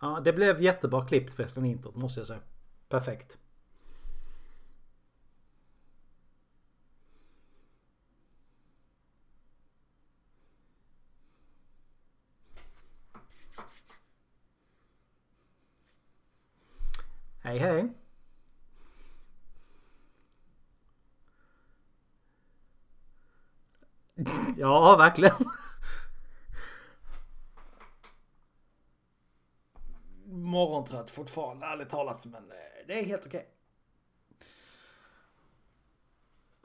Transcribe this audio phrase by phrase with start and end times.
[0.00, 2.40] Ja, det blev jättebra klippt förresten introt måste jag säga.
[2.88, 3.38] Perfekt.
[17.42, 17.88] Hej hej.
[24.56, 25.34] Ja, verkligen.
[31.00, 32.26] Morgontrött fortfarande, ärligt talat.
[32.26, 33.48] Men eh, det är helt okej.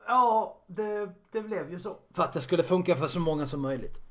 [0.08, 1.99] Ja, det, det blev ju så.
[2.13, 4.02] För att det skulle funka för så många som möjligt.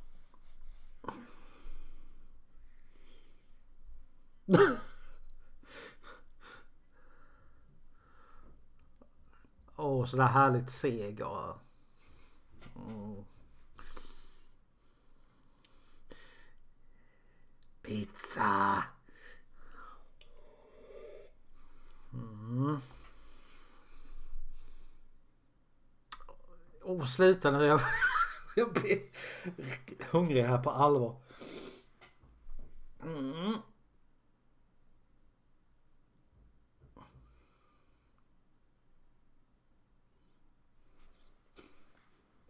[9.77, 11.55] Åh, oh, sådär härligt seger.
[12.77, 13.25] Mm.
[17.83, 18.85] Pizza.
[22.55, 22.81] Mm.
[26.83, 27.65] Oh, sluta nu.
[27.65, 27.81] Jag,
[28.57, 28.99] jag blir
[30.11, 31.17] hungrig här på allvar.
[33.03, 33.57] Mm.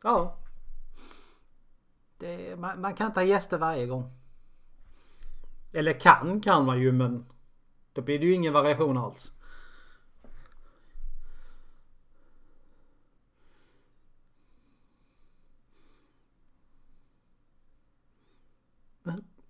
[0.02, 0.38] Ja.
[2.18, 4.10] Det, man, man, kan inte ha gäster varje gång.
[5.72, 7.26] Eller kan kan man ju men
[7.92, 9.32] då blir det ju ingen variation alls.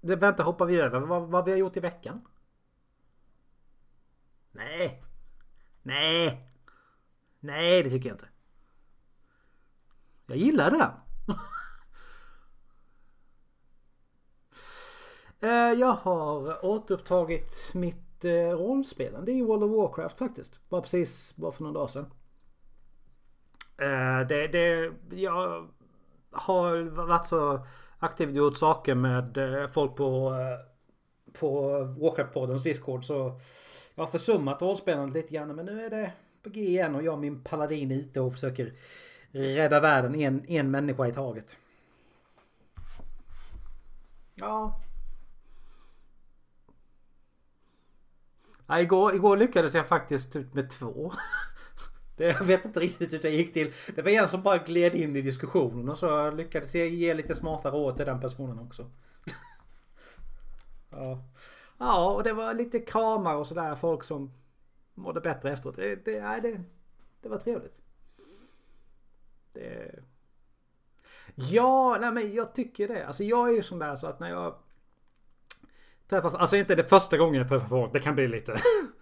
[0.05, 2.21] Det, vänta, hoppar vi över vad, vad vi har gjort i veckan?
[4.53, 5.03] Nej.
[5.83, 6.49] Nej.
[7.41, 8.29] Nej, det tycker jag inte.
[10.27, 10.91] Jag gillar den.
[15.41, 20.69] Eh, jag har återupptagit mitt eh, rollspelande i World of Warcraft faktiskt.
[20.69, 22.13] Bara precis, bara för några dagar sedan.
[23.77, 25.69] Eh, det, det, jag
[26.31, 27.67] har varit så
[27.99, 30.73] aktivt gjort saker med eh, folk på, eh,
[31.39, 33.41] på Warcraft-poddens Discord så
[33.95, 36.13] jag har försummat rollspelandet lite grann men nu är det
[36.43, 38.73] på G igen och jag och min paladin är ute och försöker
[39.31, 41.59] rädda världen en, en människa i taget.
[44.35, 44.81] Ja.
[48.67, 51.13] ja igår, igår lyckades jag faktiskt ut med två.
[52.17, 53.73] Det, jag vet inte riktigt hur det gick till.
[53.95, 57.35] Det var en som bara gled in i diskussionen och så lyckades jag ge lite
[57.35, 58.91] smarta råd till den personen också.
[60.91, 61.25] ja.
[61.79, 63.75] ja, och det var lite kramar och sådär.
[63.75, 64.33] Folk som
[64.95, 65.77] mådde bättre efteråt.
[65.77, 66.61] Det, det, det,
[67.21, 67.83] det var trevligt.
[69.53, 69.95] Det...
[71.35, 73.07] Ja, nej men jag tycker det.
[73.07, 74.55] Alltså jag är ju sån där så att när jag
[76.09, 78.53] träffar, alltså inte det första gången jag träffar folk, det kan bli lite,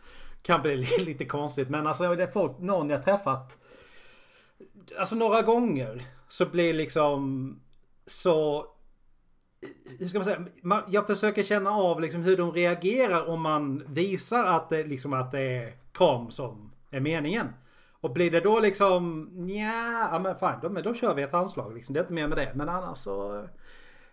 [0.43, 0.77] kan bli
[1.07, 1.69] lite konstigt.
[1.69, 3.59] Men alltså det är folk, någon jag träffat,
[4.99, 7.61] alltså några gånger så blir liksom
[8.07, 8.67] så
[9.99, 10.45] hur ska man säga?
[10.89, 15.31] Jag försöker känna av liksom hur de reagerar om man visar att det, liksom, att
[15.31, 17.49] det är kram som är meningen.
[17.93, 20.09] Och blir det då liksom Nja.
[20.13, 21.93] ja men fan, då, då kör vi ett handslag liksom.
[21.93, 22.53] Det är inte mer med det.
[22.55, 23.47] Men annars så.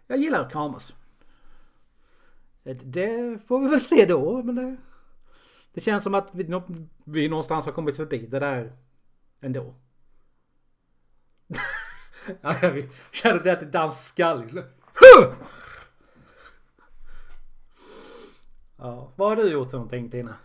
[0.08, 0.94] Jag gillar att kramas.
[2.64, 4.44] Det får vi väl se då.
[4.44, 4.78] Men det,
[5.74, 6.62] det känns som att vi,
[7.04, 8.74] vi någonstans har kommit förbi det där
[9.42, 9.76] ändå.
[12.42, 14.64] ja, vi känner det till dansskall.
[18.78, 20.36] Ja, vad har du gjort för någonting Tina?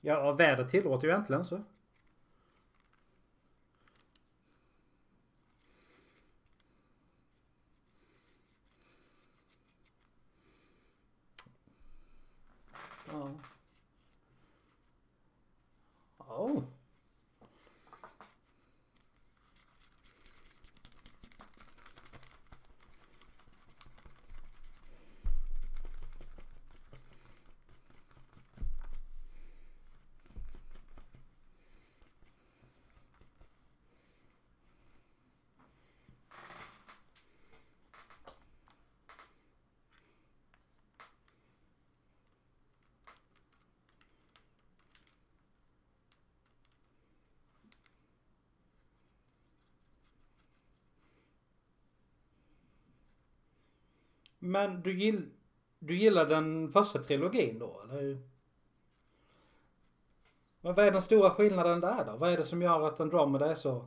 [0.00, 1.64] Ja, vädret tillåter ju äntligen så.
[13.12, 13.30] Ja.
[16.28, 16.62] Oh.
[54.50, 55.30] Men du, gill,
[55.78, 58.22] du gillar den första trilogin då eller?
[60.60, 62.16] Men vad är den stora skillnaden där då?
[62.16, 63.86] Vad är det som gör att Andromeda är så...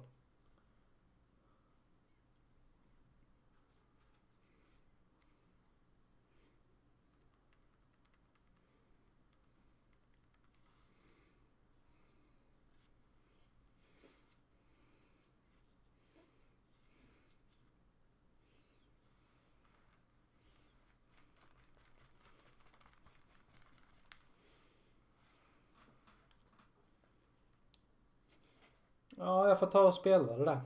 [29.50, 30.62] jag får ta och spela det där.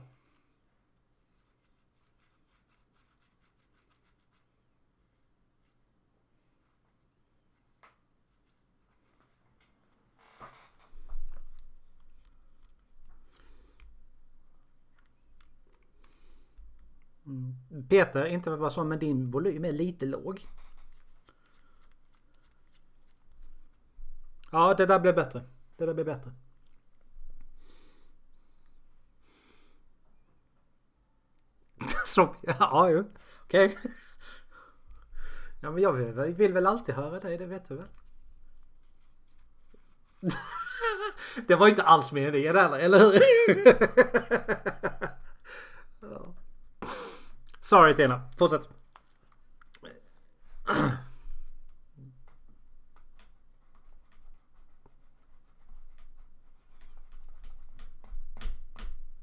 [17.88, 20.46] Peter, inte för att vara så men din volym är lite låg.
[24.52, 25.44] Ja, det där blev bättre.
[25.76, 26.32] Det där blev bättre.
[32.14, 33.04] Så, ja, ju.
[33.44, 33.66] Okej.
[33.66, 33.90] Okay.
[35.60, 37.88] Ja, men jag vill, vill väl alltid höra dig, det vet du väl?
[41.46, 43.20] Det var inte alls meningen heller, eller hur?
[47.60, 48.68] Sorry Tina, fortsätt.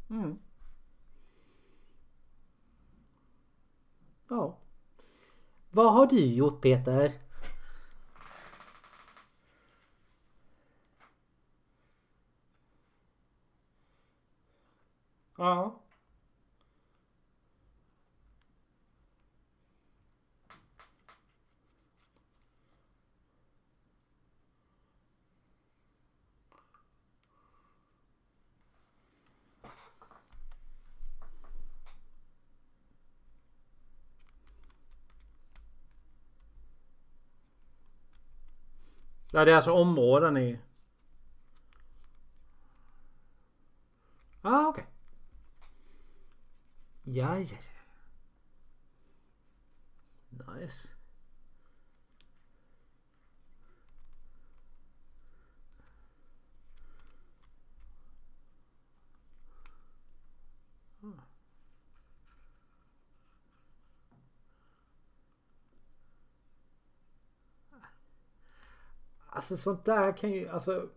[0.10, 0.41] Mm.
[4.32, 4.58] Ja.
[5.72, 7.14] Vad har du gjort Peter?
[15.38, 15.81] Ja.
[39.32, 40.60] Ja, det är alltså områden i...
[44.42, 44.84] Ah, okej.
[44.84, 44.94] Okay.
[47.04, 47.58] Ja, ja, ja.
[50.54, 50.88] Nice.
[69.34, 70.90] Alltså sånt där kan ju alltså.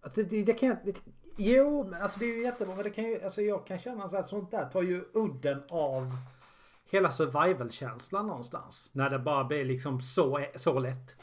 [0.00, 1.00] Alltså det, det kan det,
[1.36, 2.74] Jo, men alltså det är ju jättebra.
[2.74, 5.62] Men det kan ju, alltså jag kan känna så att sånt där tar ju udden
[5.70, 6.06] av
[6.90, 8.90] hela survival-känslan någonstans.
[8.92, 11.16] När det bara blir liksom så, så lätt.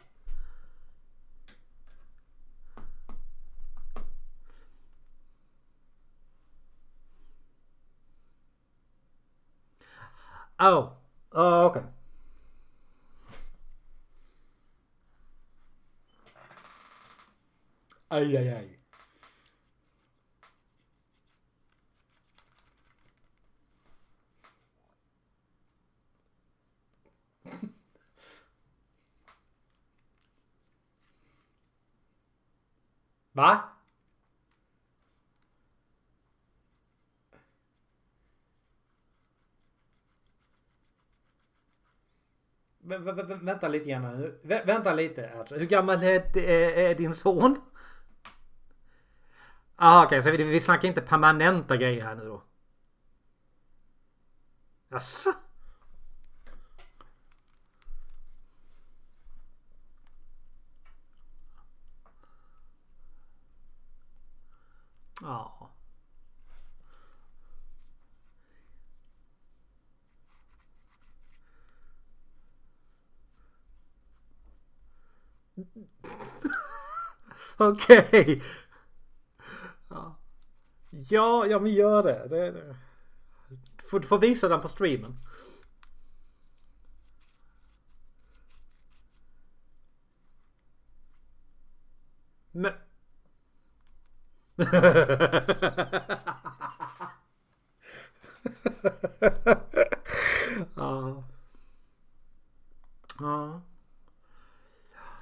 [10.60, 10.94] Oh,
[11.32, 11.82] oh okej.
[11.82, 11.99] Okay.
[18.10, 18.80] Aj, aj, aj.
[33.34, 33.80] Va?
[43.42, 44.40] vänta lite grann nu.
[44.44, 45.56] vänta lite alltså.
[45.56, 47.56] Hur gammal är, är, är din son?
[49.82, 52.44] Ah, okej, okay, så vi, vi snackar inte permanenta grejer här nu då?
[54.90, 55.34] Jaså?
[65.22, 65.70] Ja.
[77.58, 78.08] Okej.
[78.12, 78.42] Okay.
[81.10, 82.28] Ja, ja men gör det.
[82.30, 82.76] det, det.
[83.50, 85.18] Du får, får visa den på streamen.
[92.52, 92.74] Men...
[100.76, 101.24] ja.
[103.20, 103.62] Ja.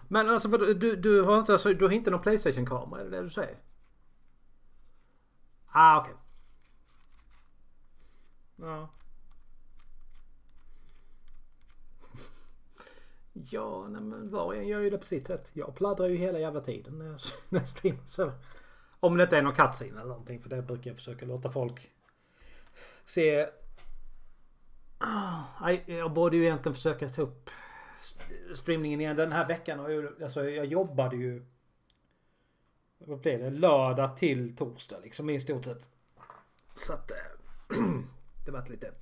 [0.07, 3.01] Men alltså du, du har inte, alltså, du har inte någon Playstation-kamera?
[3.01, 3.57] Är det det du säger?
[5.67, 6.13] Ah, okej.
[6.13, 6.27] Okay.
[8.69, 8.89] Ja.
[13.33, 15.49] Ja, nej, men var och en gör ju det på sitt sätt.
[15.53, 17.19] Jag pladdrar ju hela jävla tiden när jag,
[17.49, 18.05] när jag streamar.
[18.05, 18.31] Så.
[18.99, 20.41] Om det inte är någon cutscene eller någonting.
[20.41, 21.91] För det brukar jag försöka låta folk
[23.05, 23.49] se.
[24.97, 27.49] Ah, jag borde ju egentligen försöka ta upp
[28.53, 29.15] streamningen igen.
[29.15, 31.45] Den här veckan har jag, alltså jag jobbade ju
[32.97, 33.49] vad blir det?
[33.49, 35.89] Lördag till torsdag liksom i stort sett.
[36.73, 37.77] Så att eh,
[38.45, 38.93] det vart lite...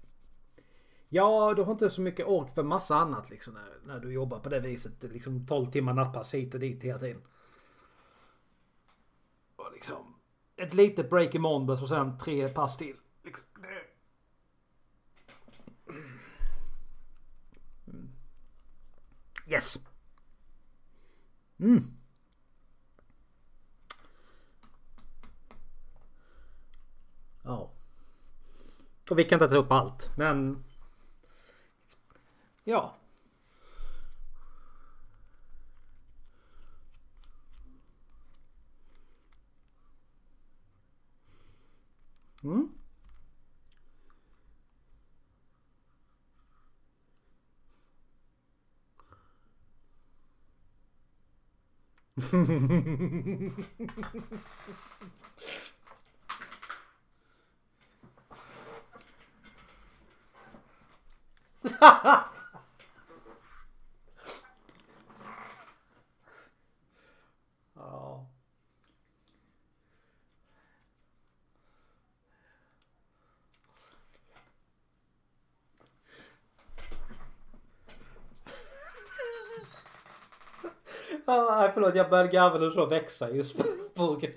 [1.09, 4.39] Ja, du har inte så mycket ork för massa annat liksom när, när du jobbar
[4.39, 5.03] på det viset.
[5.03, 7.21] Liksom 12 timmar nattpass hit och dit hela tiden.
[9.55, 10.15] Och liksom...
[10.55, 12.95] ett litet break i måndags och sen tre pass till.
[13.23, 13.47] Liksom.
[17.87, 18.09] Mm.
[19.47, 19.77] Yes.
[21.59, 21.83] Mm.
[27.45, 27.71] Ja.
[29.09, 30.63] Och vi kan inte ta upp allt, men...
[32.63, 32.95] Ja.
[42.43, 42.69] Mm.
[61.79, 62.25] ja.
[81.27, 83.63] Ah, förlåt, jag började garva Du så växa just på
[83.95, 84.31] burken.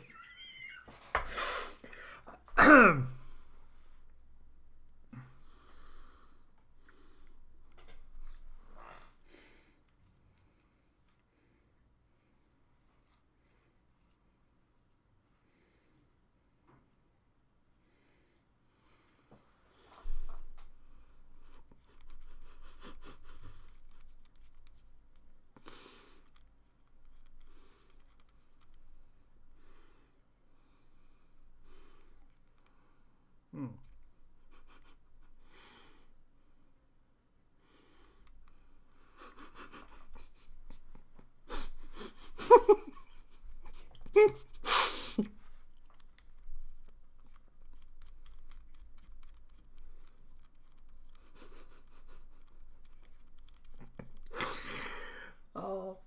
[55.53, 55.99] Ja.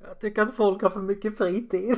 [0.00, 1.96] Jag tycker att folk har för mycket fritid.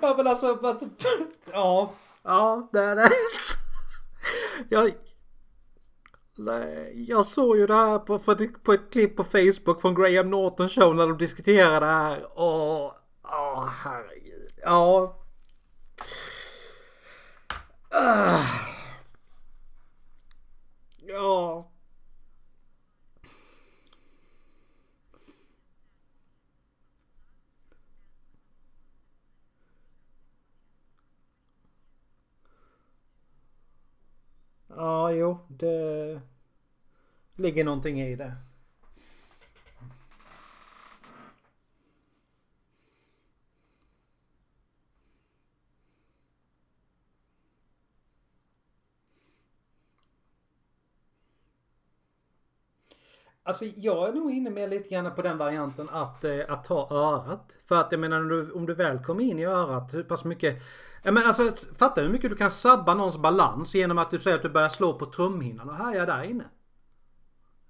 [0.00, 0.52] ja men alltså.
[0.66, 0.82] att-
[1.52, 1.92] Ja.
[2.22, 3.10] Ja det är det.
[4.68, 4.94] Jag.
[6.36, 8.18] Nej, jag såg ju det här på,
[8.64, 12.38] på ett- klipp på Facebook från Graham Norton show när de diskuterade det här.
[12.38, 12.94] Och...
[13.22, 14.52] Åh herregud.
[14.62, 15.16] Ja.
[17.90, 18.44] Ah.
[21.06, 21.69] Ja.
[34.76, 36.20] Ja, jo, det
[37.36, 38.32] ligger någonting i det.
[53.42, 56.88] Alltså jag är nog inne med lite grann på den varianten att, eh, att ta
[56.90, 57.56] örat.
[57.66, 60.24] För att jag menar om du, om du väl kommer in i örat hur pass
[60.24, 60.62] mycket...
[61.02, 64.36] Ja, men alltså fatta hur mycket du kan sabba någons balans genom att du säger
[64.36, 66.44] att du börjar slå på trumhinnan och härja där inne.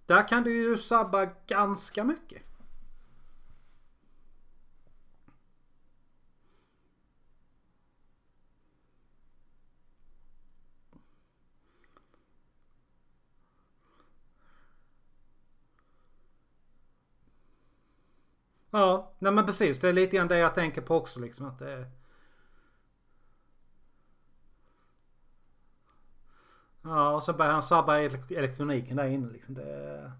[0.06, 2.42] Där kan du ju sabba ganska mycket.
[18.70, 19.78] Ja, nej men precis.
[19.78, 21.90] Det är lite grann det jag tänker på också liksom att det är...
[26.82, 29.54] Ja, och så börjar han sabba elektroniken där inne liksom.
[29.54, 30.12] Det...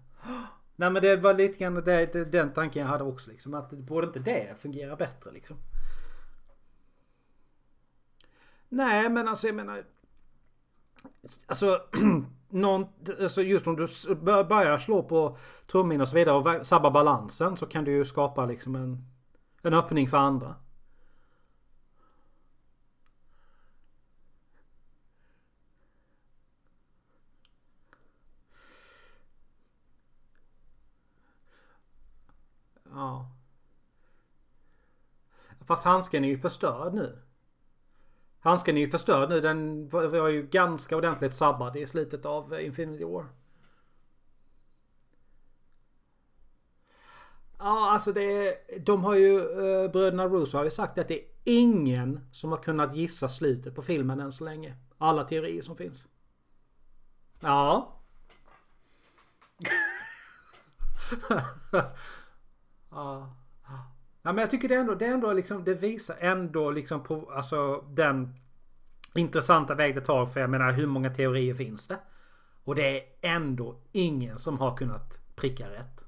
[0.75, 3.53] Nej men det var lite grann det, det, den tanken jag hade också liksom.
[3.53, 5.57] Att borde inte det fungera bättre liksom?
[8.69, 9.83] Nej men alltså jag menar...
[11.45, 11.81] Alltså,
[12.49, 12.87] någon,
[13.21, 15.37] alltså just om du börjar slå på
[15.67, 19.05] trumhinnan och så vidare och sabbar balansen så kan du ju skapa liksom en,
[19.61, 20.55] en öppning för andra.
[32.93, 33.25] Ja.
[35.65, 37.17] Fast handsken är ju förstörd nu.
[38.39, 39.41] Handsken är ju förstörd nu.
[39.41, 43.25] Den var ju ganska ordentligt sabbad i slutet av eh, Infinity War.
[47.57, 51.19] Ja, alltså det är, De har ju, Eh, bröderna Russo har ju sagt att det
[51.19, 54.75] är ingen som har kunnat gissa slutet på filmen än så länge.
[54.97, 56.07] Alla teorier som finns.
[57.39, 57.97] Ja.
[62.89, 63.35] ja.
[64.23, 67.83] Ja, men jag tycker det ändå, det ändå liksom, det visar ändå liksom på, alltså
[67.89, 68.35] den
[69.15, 70.25] intressanta väg det tar.
[70.25, 71.99] För jag menar, hur många teorier finns det?
[72.63, 76.05] Och det är ändå ingen som har kunnat pricka rätt.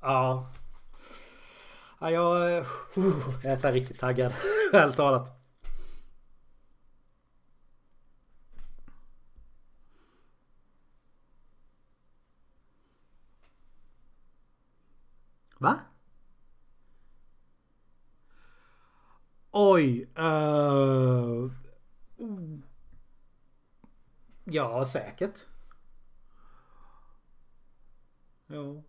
[0.00, 0.52] Ja.
[2.00, 2.66] Ja, jag, uh,
[3.42, 4.32] jag är så riktigt taggad.
[4.72, 5.45] Helt talat.
[15.60, 15.74] Va?
[19.52, 20.06] Oj.
[20.16, 21.50] Uh...
[24.44, 25.46] Ja, säkert.
[28.48, 28.84] Jo.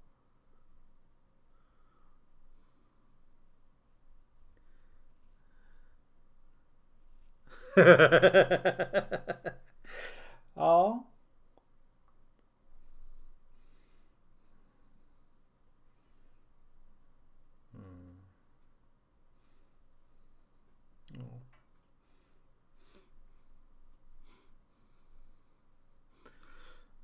[10.55, 11.03] ja.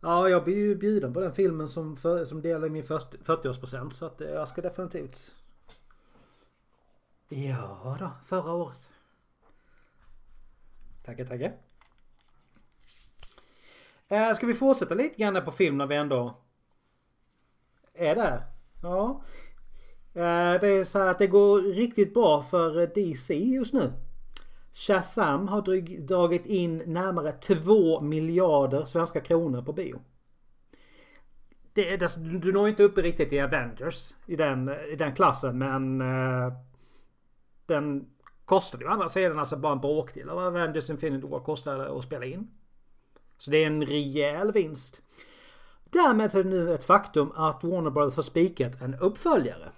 [0.05, 3.89] Ja, jag blir ju bjuden på den filmen som, för, som delar i min 40-årspresent.
[3.89, 5.35] Så att eh, jag ska definitivt...
[7.29, 8.91] Ja då, förra året.
[11.05, 11.53] Tackar, tackar.
[14.07, 16.37] Eh, ska vi fortsätta lite grann på film när vi ändå
[17.93, 18.43] är där?
[18.81, 19.23] Ja.
[20.13, 23.93] Eh, det är så här att det går riktigt bra för DC just nu.
[24.73, 25.61] Shazam har
[26.07, 30.01] dragit in närmare 2 miljarder svenska kronor på bio.
[31.73, 36.01] Det, det, du når inte upp riktigt i Avengers i den, i den klassen men
[36.01, 36.53] uh,
[37.65, 38.09] den
[38.45, 42.25] kostade ju andra sidan alltså bara en bråkdel av Avengers Infinity War kostade att spela
[42.25, 42.47] in.
[43.37, 45.01] Så det är en rejäl vinst.
[45.83, 49.71] Därmed är det nu ett faktum att Warner Brothers har spikat en uppföljare.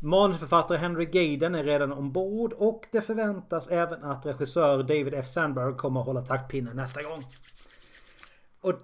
[0.00, 5.26] Manusförfattare Henry Gaden är redan ombord och det förväntas även att regissör David F.
[5.26, 7.22] Sandberg kommer att hålla taktpinnen nästa gång.
[8.60, 8.74] Och,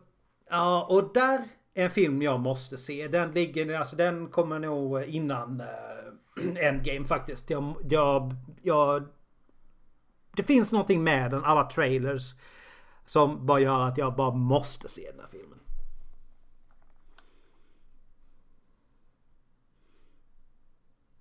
[0.50, 3.09] ja, och där är en film jag måste se.
[3.09, 7.50] Den ligger, alltså den kommer nog innan äh, Endgame faktiskt.
[7.50, 9.09] Jag, jag, jag,
[10.37, 12.35] det finns någonting med den, alla trailers.
[13.07, 15.59] Som bara gör att jag bara måste se den här filmen.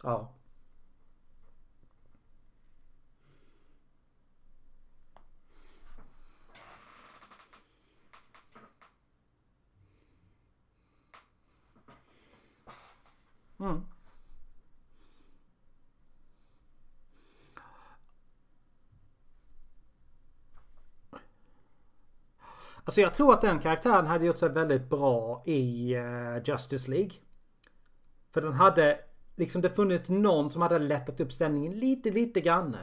[0.04, 0.30] Ja.
[13.60, 13.86] Mm.
[22.86, 27.12] Alltså jag tror att den karaktären hade gjort sig väldigt bra i eh, Justice League.
[28.32, 29.00] För den hade
[29.36, 32.78] liksom det funnits någon som hade lättat upp stämningen lite, lite grann.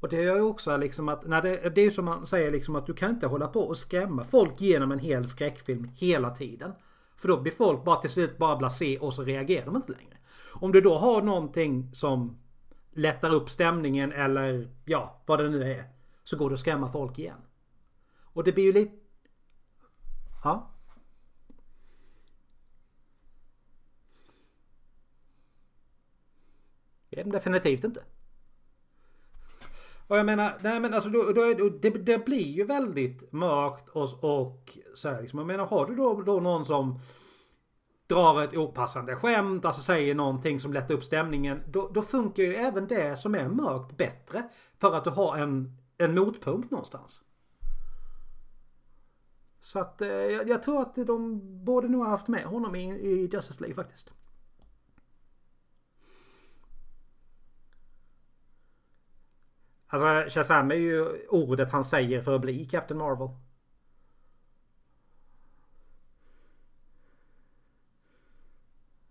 [0.00, 2.50] Och det gör ju också liksom att, när det, det är ju som man säger
[2.50, 6.30] liksom att du kan inte hålla på och skrämma folk genom en hel skräckfilm hela
[6.30, 6.72] tiden.
[7.16, 10.16] För då blir folk bara till slut bara blasé och så reagerar de inte längre.
[10.52, 12.38] Om du då har någonting som
[12.92, 15.84] lättar upp stämningen eller ja, vad det nu är.
[16.24, 17.38] Så går det att skrämma folk igen.
[18.22, 18.96] Och det blir ju lite...
[20.44, 20.70] Ja.
[27.24, 28.00] Definitivt inte.
[30.08, 34.24] Och jag menar, nej men alltså då, då, det, det blir ju väldigt mörkt och,
[34.24, 35.38] och så här, liksom.
[35.38, 36.98] Jag menar, har du då, då någon som
[38.06, 41.62] drar ett opassande skämt, alltså säger någonting som lättar upp stämningen.
[41.68, 44.48] Då, då funkar ju även det som är mörkt bättre.
[44.78, 47.22] För att du har en, en motpunkt någonstans.
[49.60, 52.92] Så att eh, jag, jag, tror att de borde nog ha haft med honom i,
[52.92, 54.12] i Justice League faktiskt.
[59.88, 63.28] Alltså Shazam är ju ordet han säger för att bli Captain Marvel.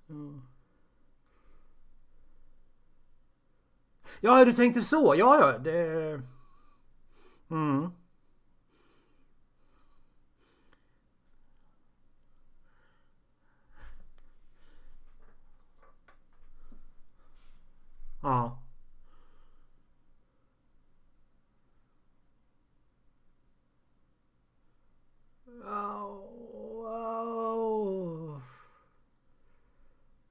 [0.09, 0.41] Mm.
[4.19, 5.15] Ja, du tänkte så.
[5.17, 5.57] Ja, ja.
[5.57, 6.21] Det...
[7.49, 7.91] Mm.
[18.21, 18.64] Ja.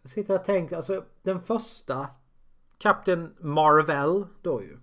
[0.02, 2.06] Jag sitter och tänker, alltså den första
[2.78, 4.78] Captain Marvel då ju.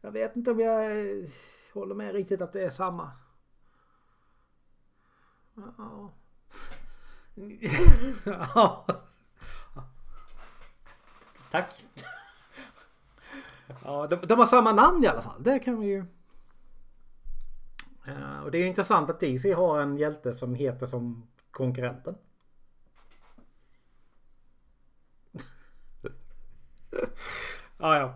[0.00, 1.28] Jag vet inte om jag eh,
[1.74, 3.12] håller med riktigt att det är samma.
[5.54, 6.10] Ja.
[8.54, 8.86] ja.
[11.50, 11.84] Tack.
[13.84, 15.42] Ja, de, de har samma namn i alla fall.
[15.42, 16.04] Det kan vi ju...
[18.06, 22.14] Eh, och det är intressant att DC har en hjälte som heter som konkurrenten.
[27.78, 28.14] Ah, ja,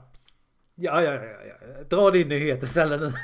[0.76, 1.02] ja.
[1.02, 1.84] Ja, ja, ja, ja.
[1.90, 3.12] Dra din nyhet istället nu.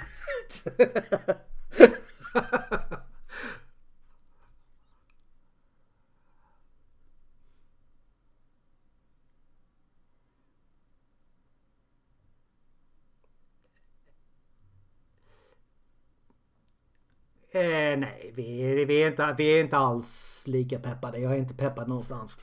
[17.54, 21.18] Eh, nej, vi, vi, är inte, vi är inte alls lika peppade.
[21.18, 22.38] Jag är inte peppad någonstans.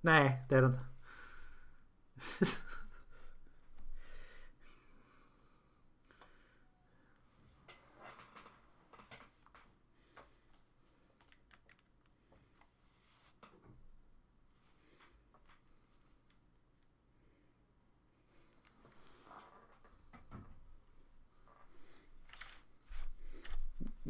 [0.00, 0.80] Nej, det är det inte.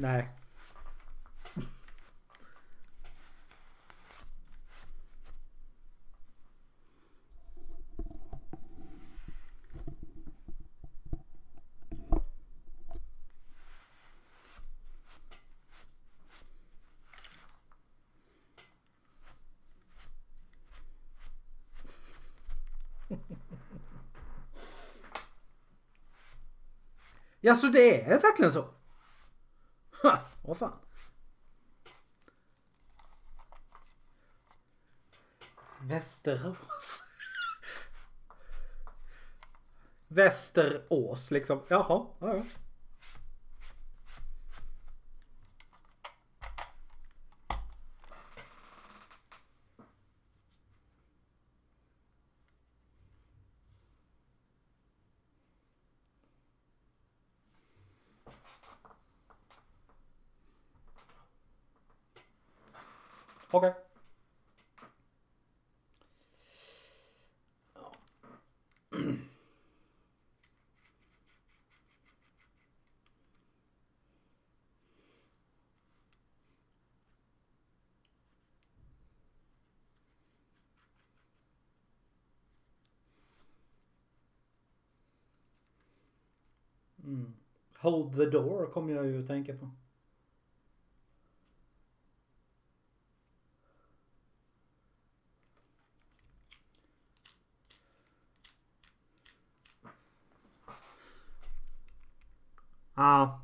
[0.05, 0.29] Nej.
[27.41, 28.74] Ja, så det är verkligen så?
[30.55, 30.79] Vad fan.
[35.81, 37.03] Västerås.
[40.09, 41.63] Västerås liksom.
[41.69, 42.07] Jaha.
[42.19, 42.43] Ja, ja.
[63.51, 63.71] Okej.
[63.71, 63.85] Okay.
[87.05, 87.35] Mm.
[87.85, 89.71] Hold the door kommer jag ju att tänka på.
[102.95, 103.41] Ja.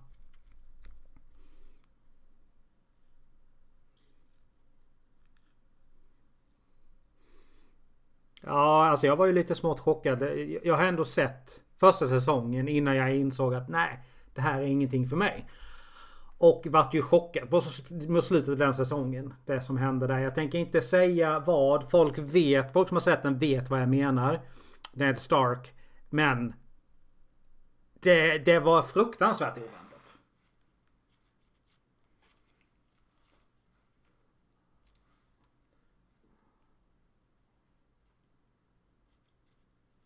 [8.42, 10.22] Ja, alltså jag var ju lite smått chockad.
[10.62, 14.00] Jag har ändå sett första säsongen innan jag insåg att nej,
[14.34, 15.46] det här är ingenting för mig.
[16.38, 17.60] Och vart ju chockad på
[18.20, 19.34] slutet av den säsongen.
[19.46, 20.18] Det som hände där.
[20.18, 21.90] Jag tänker inte säga vad.
[21.90, 22.72] Folk vet.
[22.72, 24.40] Folk som har sett den vet vad jag menar.
[24.92, 25.72] Ned Stark.
[26.10, 26.54] Men
[28.00, 30.16] det, det var fruktansvärt oväntat.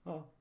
[0.02, 0.34] Ja.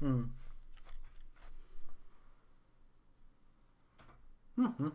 [0.00, 0.30] Mm.
[4.56, 4.90] Mm -hmm.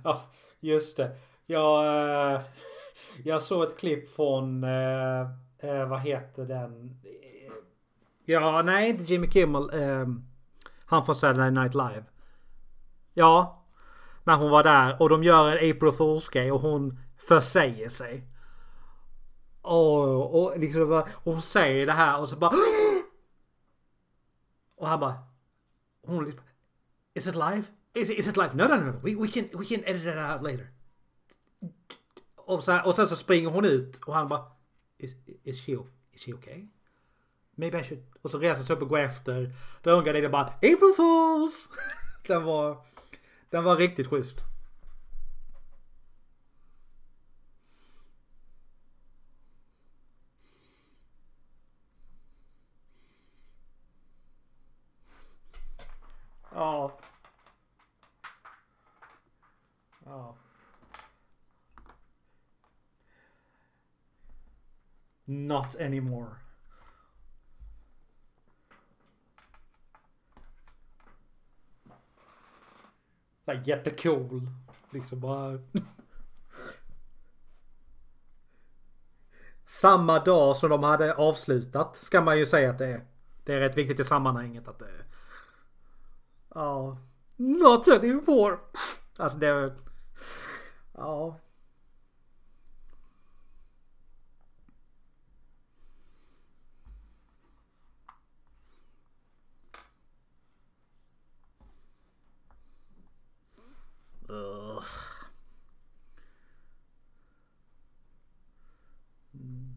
[0.04, 0.22] Ja,
[0.60, 1.16] just det.
[1.46, 1.84] Jag,
[2.34, 2.40] eh,
[3.24, 5.20] jag såg ett klipp från, eh,
[5.58, 7.00] eh, vad heter den?
[8.24, 9.70] Ja, nej inte Jimmy Kimmel.
[9.72, 10.24] Ehm,
[10.84, 12.04] han från Saturday Night Live.
[13.14, 13.64] Ja,
[14.24, 18.26] när hon var där och de gör en April Fools grej och hon försäger sig.
[19.62, 22.50] Och, och liksom bara, och hon säger det här och så bara
[24.76, 25.14] Och han bara
[26.06, 26.44] Hon liksom
[27.14, 27.62] Is it live?
[27.94, 28.54] Is it, is it live?
[28.54, 29.00] No, no, no, no.
[29.02, 30.70] We, we, can, we can edit it out later.
[32.36, 34.44] Och, så här, och sen så springer hon ut och han bara
[34.98, 35.72] Is, is, she,
[36.12, 36.66] is she okay?
[37.54, 38.02] maybe I should.
[38.22, 39.52] Och så reser sig upp och går efter.
[39.82, 41.68] Då ungar det bara April Fools!
[42.26, 42.84] den var,
[43.50, 44.40] den var riktigt schysst.
[56.52, 56.96] Ja.
[56.98, 56.99] Ja.
[65.30, 66.34] Not anymore.
[73.44, 74.50] Så här jättecool.
[74.90, 75.58] Liksom bara.
[79.64, 83.06] Samma dag som de hade avslutat ska man ju säga att det är.
[83.44, 85.04] Det är rätt viktigt i sammanhanget att det är.
[86.54, 86.98] Ja.
[87.36, 88.58] Not anymore.
[89.16, 89.76] Alltså det...
[90.92, 91.40] Ja.
[104.30, 104.84] Ugh.
[109.34, 109.76] Mm.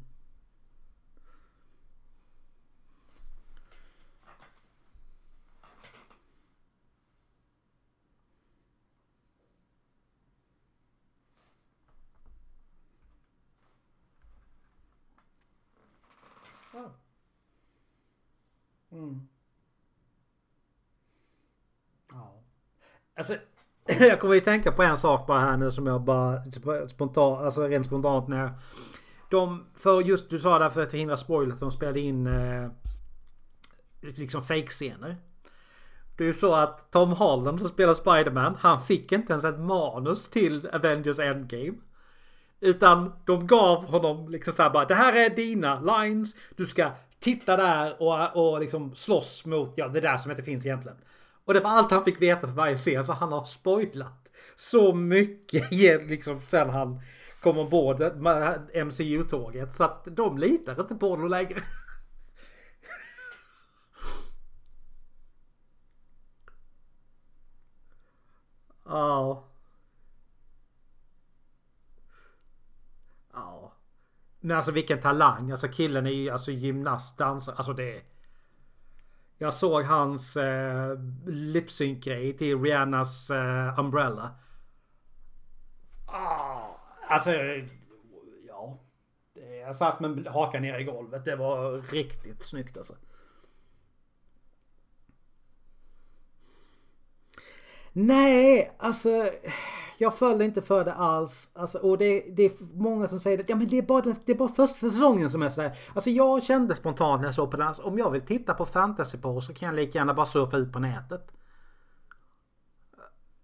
[16.74, 16.92] Ja.
[18.92, 19.28] Mm.
[22.12, 22.44] Ja.
[23.24, 23.38] Alltså,
[24.04, 26.44] jag kommer ju tänka på en sak bara här nu som jag bara
[26.88, 28.50] spontant, alltså rent spontant när jag...
[29.30, 31.56] De, för just du sa där för att förhindra spoiler.
[31.60, 32.70] de spelade in eh,
[34.02, 35.18] liksom fake-scener.
[36.18, 39.60] Det är ju så att Tom Holland som spelar Spiderman, han fick inte ens ett
[39.60, 41.74] manus till Avengers Endgame.
[42.60, 46.36] Utan de gav honom liksom såhär bara det här är dina lines.
[46.56, 50.66] Du ska titta där och, och liksom slåss mot, ja det där som inte finns
[50.66, 50.98] egentligen.
[51.46, 54.94] Och det var allt han fick veta för varje scen för han har spoilat så
[54.94, 55.72] mycket
[56.10, 57.02] liksom sen han
[57.42, 59.76] kom ombord med MCU-tåget.
[59.76, 61.60] Så att de litar inte på honom längre.
[68.86, 69.44] Ja.
[73.34, 73.74] Ja.
[74.40, 75.52] Men alltså vilken talang.
[75.52, 77.56] Alltså killen är ju alltså gymnast, dansare.
[77.56, 78.04] Alltså det är...
[79.38, 84.36] Jag såg hans eh, lipsync-grej till Rihannas eh, Umbrella.
[86.06, 86.62] Ah,
[87.08, 87.32] alltså,
[88.48, 88.80] ja.
[89.62, 91.26] Jag satt med hakan ner i golvet.
[91.26, 92.94] Det var riktigt snyggt alltså.
[97.94, 99.32] Nej, alltså.
[100.04, 101.50] Jag föll inte för det alls.
[101.54, 104.32] Alltså, och det, det är många som säger att ja, men det, är bara, det
[104.32, 105.78] är bara första säsongen som är sådär.
[105.94, 107.68] Alltså jag kände spontant när jag såg på den.
[107.68, 110.58] Alltså, om jag vill titta på fantasy på så kan jag lika gärna bara surfa
[110.58, 111.32] ut på nätet.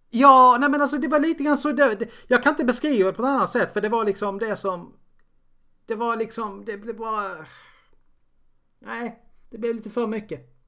[0.10, 1.72] Ja, nej men alltså det var lite grann så.
[1.72, 4.39] Det, det, jag kan inte beskriva det på ett annat sätt för det var liksom
[4.39, 4.93] det som...
[5.86, 7.45] Det var liksom, det blev bara...
[8.80, 10.59] Nej, det blev lite för mycket.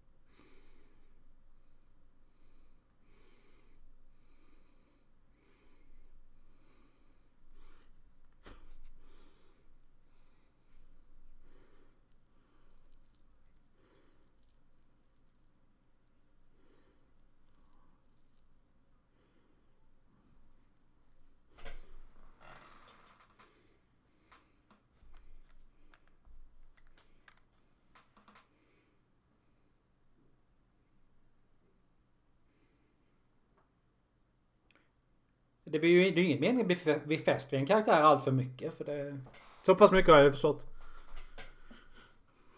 [35.82, 36.62] Blir ju det är ingen mening
[36.96, 38.78] att bli fäst vid en karaktär allt för mycket.
[38.78, 39.20] För det,
[39.65, 40.65] så pass mycket har jag ju förstått.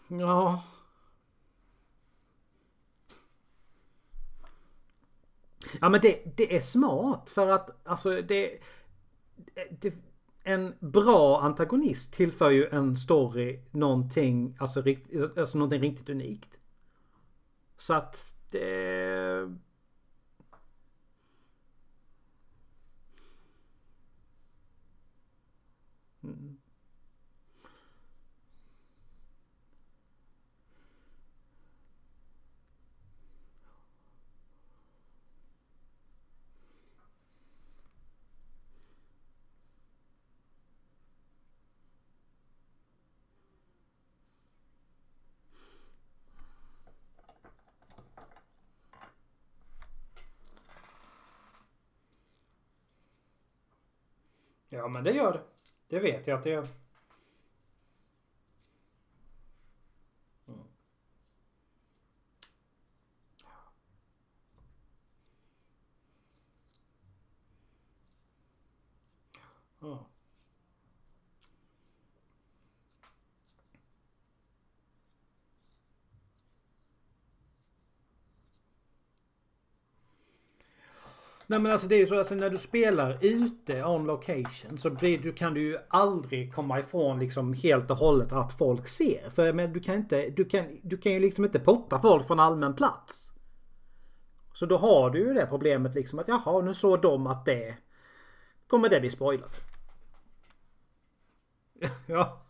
[0.08, 0.62] Ja.
[5.80, 8.58] Ja men det, det är smart för att alltså det,
[9.70, 9.94] det
[10.44, 16.60] en bra antagonist tillför ju en story någonting, alltså, rikt, alltså någonting riktigt unikt.
[17.76, 19.56] Så att det...
[26.22, 26.58] Mm.
[54.74, 55.42] Ja men det gör det.
[55.88, 56.66] Det vet jag att det gör.
[69.80, 70.06] Ja.
[81.54, 84.90] Nej men alltså det är ju så alltså när du spelar ute on location så
[84.90, 89.30] blir, du, kan du ju aldrig komma ifrån liksom helt och hållet att folk ser.
[89.30, 92.40] För men du kan inte, du kan, du kan ju liksom inte potta folk från
[92.40, 93.32] allmän plats.
[94.52, 97.76] Så då har du ju det problemet liksom att jaha nu såg de att det
[98.66, 99.60] kommer det bli spoilat.
[102.06, 102.42] ja.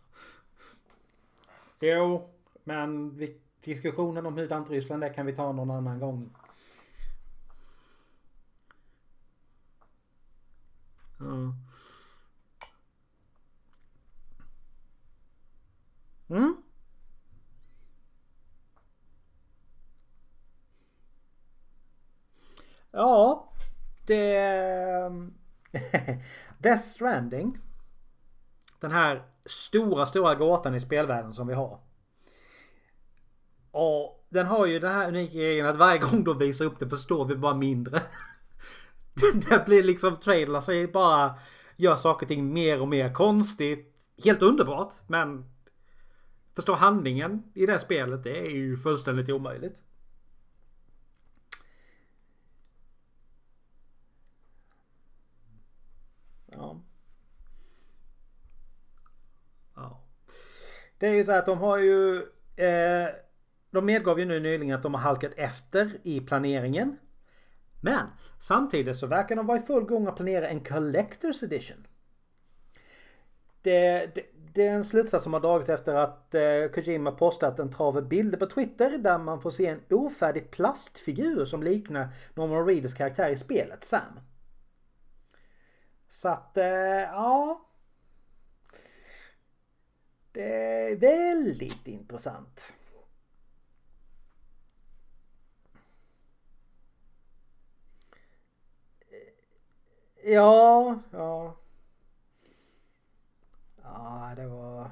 [1.81, 2.31] Jo,
[2.65, 6.31] men vi, diskussionen om hur Ryssland är kan vi ta någon annan gång.
[11.25, 11.55] Ja.
[16.35, 16.57] Mm.
[22.91, 23.53] Ja,
[24.07, 24.37] det...
[24.37, 25.35] Ehm,
[26.59, 27.59] Death Stranding.
[28.81, 31.81] Den här stora, stora gåtan i spelvärlden som vi har.
[33.71, 36.89] Och den har ju den här unika grejen att varje gång de visar upp det
[36.89, 38.03] förstår vi bara mindre.
[39.49, 41.39] det blir liksom trailern så bara
[41.77, 43.91] gör saker och ting mer och mer konstigt.
[44.25, 45.54] Helt underbart men
[46.55, 49.83] förstå handlingen i det spelet det är ju fullständigt omöjligt.
[56.47, 56.83] Ja.
[59.75, 60.05] Ja.
[60.99, 62.17] Det är ju så att de har ju...
[62.57, 63.09] Eh,
[63.71, 66.99] de medgav ju nu nyligen att de har halkat efter i planeringen.
[67.81, 68.07] Men
[68.39, 71.87] samtidigt så verkar de vara i full gång att planera en Collectors Edition.
[73.63, 74.23] Det, det,
[74.55, 78.39] det är en slutsats som har dragits efter att eh, Kojima postat en trave bilder
[78.39, 83.37] på Twitter där man får se en ofärdig plastfigur som liknar Norman Reedus karaktär i
[83.37, 84.21] spelet, Sam.
[86.09, 87.61] Så att, eh, ja.
[90.33, 92.77] Det är väldigt intressant.
[100.23, 101.57] Eh, ja, ja.
[103.85, 104.91] Ja, det var...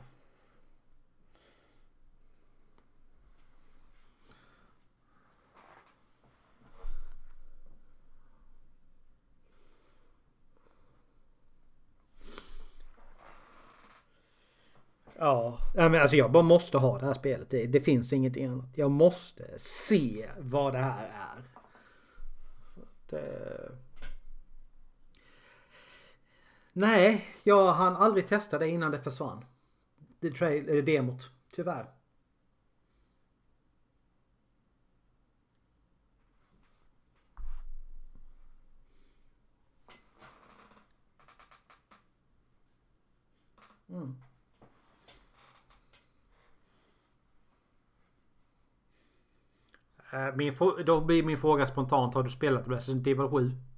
[15.16, 17.50] Ja, men alltså jag bara måste ha det här spelet.
[17.50, 18.68] Det, det finns inget annat.
[18.74, 21.42] Jag måste se vad det här är.
[23.09, 23.72] Det...
[26.72, 29.44] Nej, jag hann aldrig testa det innan det försvann.
[30.20, 31.30] Det trail, eller demot.
[31.52, 31.90] Tyvärr.
[43.88, 44.16] Mm.
[50.12, 50.54] Eh, min,
[50.87, 52.14] då blir min fråga spontant.
[52.14, 53.71] Har du spelat Resident Evil 7?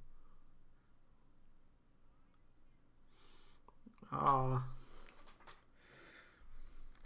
[4.21, 4.63] Ja.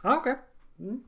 [0.03, 0.33] Ja, okej.
[0.33, 0.43] Okay.
[0.77, 1.05] Mm.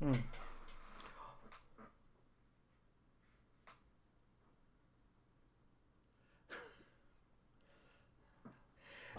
[0.00, 0.41] Mm.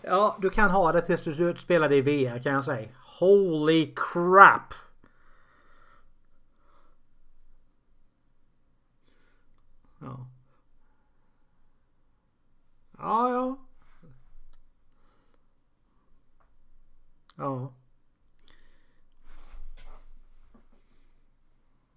[0.06, 2.89] Ja, du kan ha det tills du spelar det i VR kan jag säga.
[3.20, 4.74] Holy crap!
[9.99, 10.28] Ja.
[12.97, 13.58] Ja, ja.
[17.38, 17.74] Ja.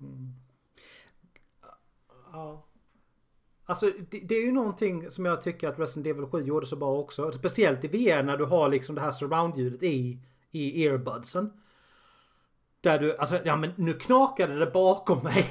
[0.00, 0.34] Mm.
[2.32, 2.65] Ja.
[3.68, 6.76] Alltså det, det, är ju någonting som jag tycker att Resident Evil 7 gjorde så
[6.76, 7.32] bra också.
[7.32, 10.18] Speciellt i VR när du har liksom det här surround-ljudet i,
[10.50, 11.52] i earbudsen.
[12.80, 15.46] Där du, alltså ja men nu knakade det bakom mig.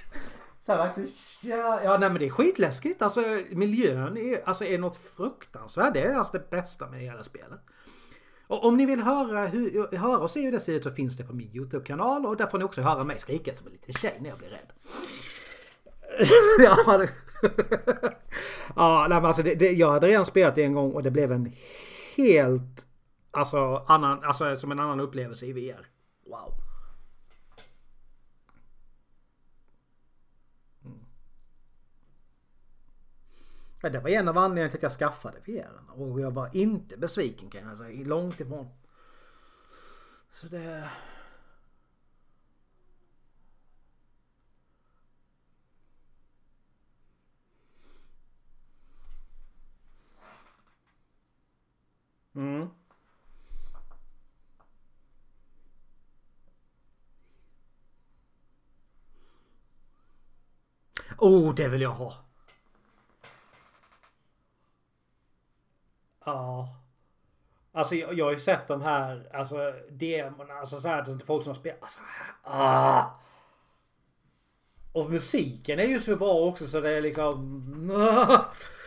[0.60, 1.10] så här, verkligen,
[1.42, 3.02] ja, ja nej men det är skitläskigt.
[3.02, 5.94] Alltså miljön är, alltså, är något fruktansvärt.
[5.94, 7.60] Det är alltså det bästa med hela spelet.
[8.46, 11.16] Och om ni vill höra, hur, höra och se hur det ser ut så finns
[11.16, 12.26] det på min YouTube-kanal.
[12.26, 14.48] Och där får ni också höra mig skrika som en liten tjej när jag blir
[14.48, 14.72] rädd.
[16.58, 17.08] ja,
[18.76, 21.10] ja, nej, men alltså det, det, jag hade redan spelat det en gång och det
[21.10, 21.52] blev en
[22.16, 22.86] helt
[23.30, 25.86] alltså, annan, alltså som en annan upplevelse i VR.
[26.26, 26.54] Wow.
[30.84, 31.04] Mm.
[33.82, 35.80] Ja, det var en av anledningarna till att jag skaffade VR.
[35.88, 38.06] Och jag var inte besviken kan jag säga.
[38.06, 38.68] Långt ifrån.
[40.30, 40.90] Så det...
[52.34, 52.68] Mm.
[61.18, 62.14] Oh, det vill jag ha.
[66.24, 66.76] Ja.
[67.72, 71.26] Alltså jag, jag har ju sett de här, alltså demon, alltså så här, det är
[71.26, 72.00] folk som har spelat, alltså,
[72.42, 73.04] ah.
[74.92, 77.66] Och musiken är ju så bra också så det är liksom...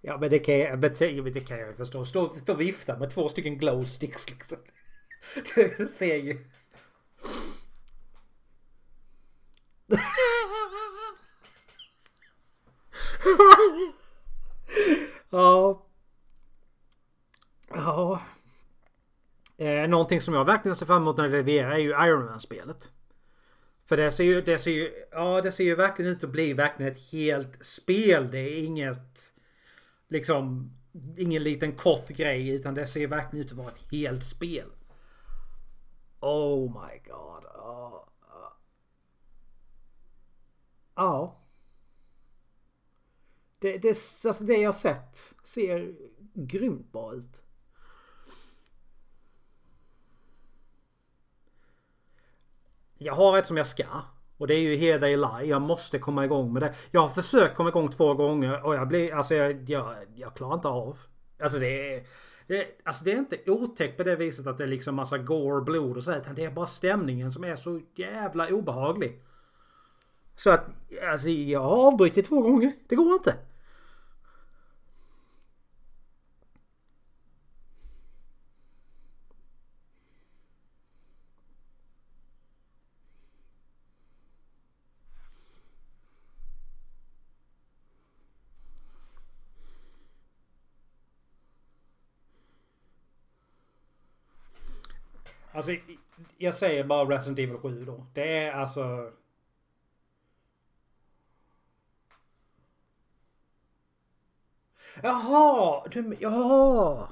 [0.00, 0.78] Ja men det kan jag,
[1.24, 2.04] men det kan jag förstå.
[2.04, 4.58] Stå, stå och vifta med två stycken glow sticks liksom.
[5.54, 6.44] Det ser ju...
[15.30, 15.86] ja.
[17.68, 18.22] Ja.
[19.56, 22.90] Eh, någonting som jag verkligen ser fram emot när det levererar är ju Iron Man-spelet.
[23.84, 26.52] För det ser ju, det ser ju, ja det ser ju verkligen ut att bli
[26.52, 28.30] verkligen ett helt spel.
[28.30, 29.34] Det är inget
[30.10, 30.72] liksom
[31.16, 34.70] ingen liten kort grej utan det ser verkligen ut att vara ett helt spel.
[36.20, 37.46] Oh my god.
[37.46, 38.56] Ah, ah.
[40.94, 41.20] Ja.
[41.20, 41.24] Oh.
[41.24, 41.36] Oh.
[43.58, 45.94] Det, det, alltså det jag sett ser
[46.34, 47.42] grymt bra ut.
[52.98, 54.02] Jag har ett som jag ska.
[54.40, 55.50] Och det är ju Here They Lie.
[55.50, 56.74] Jag måste komma igång med det.
[56.90, 59.14] Jag har försökt komma igång två gånger och jag blir...
[59.14, 60.98] Alltså jag, jag, jag klarar inte av.
[61.42, 62.02] Alltså det är...
[62.46, 65.60] Det, alltså det är inte otäckt på det viset att det är liksom massa gore,
[65.60, 66.18] blod och sådär.
[66.18, 69.22] utan det är bara stämningen som är så jävla obehaglig.
[70.36, 70.66] Så att,
[71.10, 72.72] alltså jag har avbrutit två gånger.
[72.88, 73.34] Det går inte.
[95.60, 95.72] Alltså,
[96.38, 98.06] jag säger bara Resident Evil 7 då.
[98.14, 99.12] Det är alltså...
[105.02, 105.88] Jaha!
[105.90, 107.08] Du, jaha!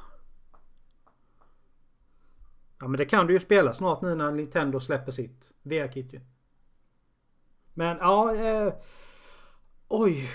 [2.78, 6.20] Ja men det kan du ju spela snart nu när Nintendo släpper sitt VR-kit ju.
[7.74, 8.34] Men ja...
[8.34, 8.72] Eh,
[9.88, 10.30] oj.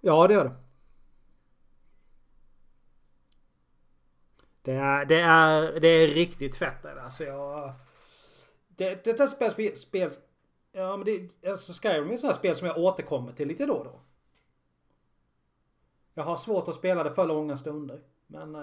[0.00, 0.56] Ja det gör det.
[4.62, 7.72] Det är, det är, det är riktigt fett alltså jag...
[8.68, 10.10] Det, detta spel, spel...
[10.72, 11.48] Ja men det...
[11.50, 14.00] Alltså Skyrim är ett sånt här spel som jag återkommer till lite då och då.
[16.14, 18.00] Jag har svårt att spela det för långa stunder.
[18.26, 18.54] Men...
[18.54, 18.60] Eh,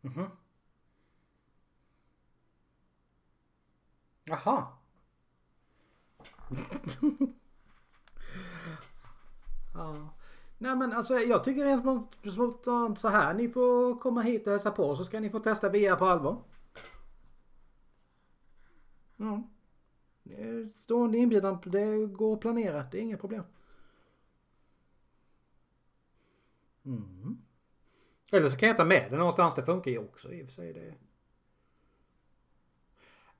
[0.00, 0.14] mhm.
[0.16, 0.30] Mm
[4.24, 4.66] Jaha.
[9.76, 10.14] Ja.
[10.58, 13.34] Nej men alltså jag tycker rent spontant så här.
[13.34, 16.42] Ni får komma hit och hälsa på så ska ni få testa VR på allvar.
[19.16, 19.42] Ja.
[20.74, 22.82] Stående inbjudan, det går att planera.
[22.82, 23.42] Det är inga problem.
[26.84, 27.38] Mm.
[28.32, 29.54] Eller så kan jag ta med det någonstans.
[29.54, 30.72] Det funkar ju också i och för sig.
[30.72, 30.94] Det.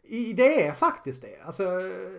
[0.08, 1.40] Det är faktiskt det.
[1.44, 1.64] Alltså,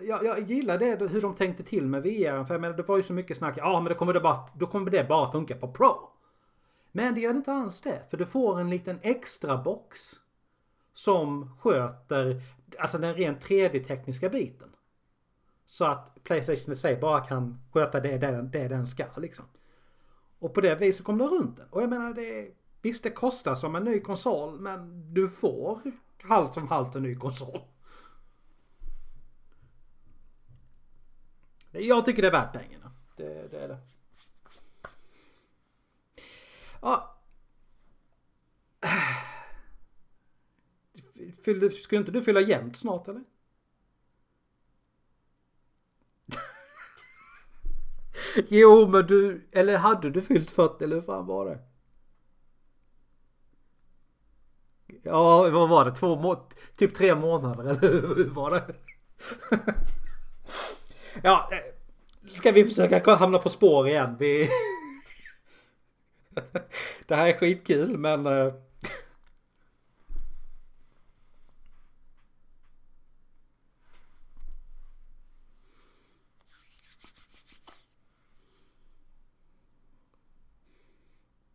[0.02, 2.44] jag, jag gillar det hur de tänkte till med VR.
[2.44, 3.54] För jag menar, det var ju så mycket snack.
[3.56, 6.10] Ja, men då kommer det bara, då kommer det bara funka på Pro.
[6.92, 8.02] Men det gör det inte alls det.
[8.10, 9.98] För du får en liten extra box.
[10.92, 12.42] Som sköter
[12.78, 14.68] alltså den rent 3D-tekniska biten.
[15.66, 19.44] Så att Playstation i sig bara kan sköta det, det, det den ska liksom.
[20.38, 21.66] Och på det viset kommer du runt den.
[21.70, 22.48] Och jag menar det...
[22.82, 25.80] Visst det kostar som en ny konsol men du får
[26.22, 27.60] halvt som halvt en ny konsol.
[31.70, 32.92] Jag tycker det är värt pengarna.
[33.16, 33.78] Det, det är det.
[36.80, 37.14] Ja.
[41.44, 43.24] Fyllde, skulle inte du fylla jämnt snart eller?
[48.48, 51.58] jo men du, eller hade du fyllt 40 eller hur fan var det?
[55.02, 55.94] Ja, vad var det?
[55.94, 58.74] Två må typ tre månader eller hur var det?
[61.22, 61.58] Ja, eh,
[62.36, 64.16] ska vi försöka hamna på spår igen?
[64.18, 64.48] Vi...
[67.06, 68.26] det här är skitkul men...
[68.26, 68.32] Eh,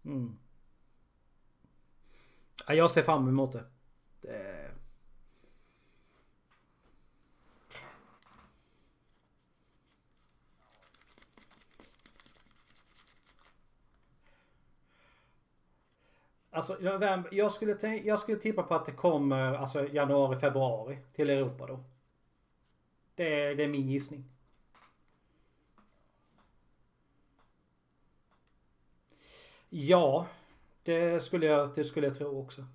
[0.06, 0.38] mm.
[2.68, 3.73] Ja, jag ser fram emot det...
[16.54, 20.98] Alltså november, jag skulle, tänka, jag skulle tippa på att det kommer alltså januari, februari
[21.14, 21.84] till Europa då.
[23.16, 24.26] Det är, det är min gissning.
[29.70, 30.28] Ja,
[30.84, 32.66] det skulle jag, det skulle jag tro också.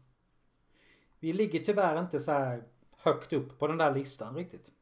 [1.18, 2.64] Vi ligger tyvärr inte så här
[2.96, 4.72] högt upp på den där listan riktigt.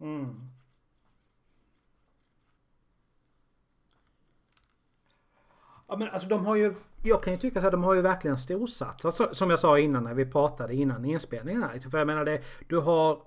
[0.00, 0.53] Mm.
[5.94, 8.00] Ja men alltså de har ju Jag kan ju tycka så att de har ju
[8.00, 11.72] verkligen storsatsat alltså, Som jag sa innan när vi pratade innan inspelningen här.
[11.72, 11.90] Liksom.
[11.90, 13.22] För jag menar det Du har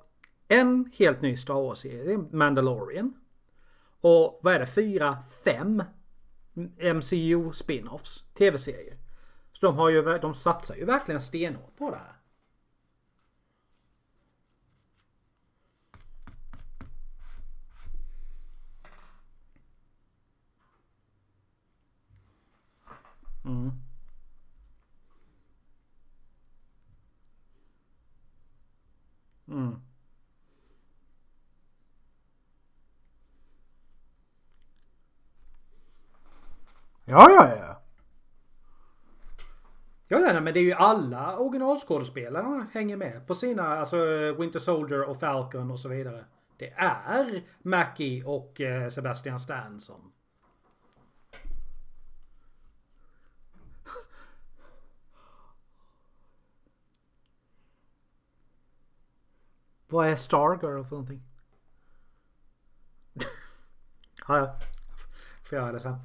[0.48, 3.14] en helt ny Star Wars-serie, Mandalorian.
[4.02, 4.66] Och vad är det?
[4.66, 5.84] Fyra, fem
[6.96, 8.34] MCU spin-offs.
[8.38, 8.98] Tv-serier.
[9.52, 12.17] Så de har ju, de satsar ju verkligen stenhårt på det här.
[23.48, 23.72] Mm.
[29.48, 29.82] Mm.
[37.06, 37.82] Ja, ja, ja.
[40.08, 43.98] Ja, ja, men det är ju alla originalskådespelare hänger med på sina, alltså
[44.40, 46.26] Winter Soldier och Falcon och så vidare.
[46.58, 50.12] Det är Mackie och eh, Sebastian Stan som...
[59.90, 61.22] Vad är Stargirl för någonting?
[64.28, 64.60] ja, ja.
[65.44, 65.98] Får göra det sen.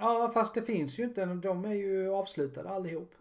[0.00, 1.24] Ja, fast det finns ju inte.
[1.24, 3.14] De är ju avslutade allihop.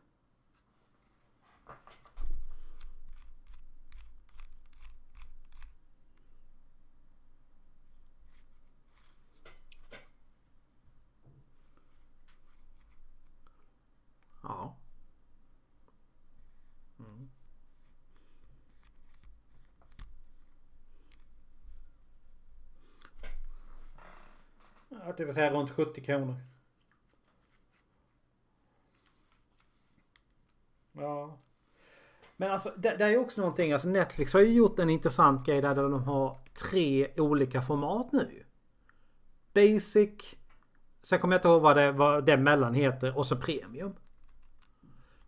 [14.44, 14.76] Ja.
[17.00, 17.30] Mm.
[24.90, 26.36] Ja, det vill säga runt 70 kronor.
[30.92, 31.40] Ja.
[32.38, 33.74] Men alltså det, det är ju också någonting.
[33.74, 36.38] Alltså Netflix har ju gjort en intressant grej där de har
[36.70, 38.44] tre olika format nu.
[39.54, 40.36] Basic.
[41.04, 43.18] Sen kommer jag inte ihåg vad det, vad det mellan heter.
[43.18, 43.96] Och så Premium.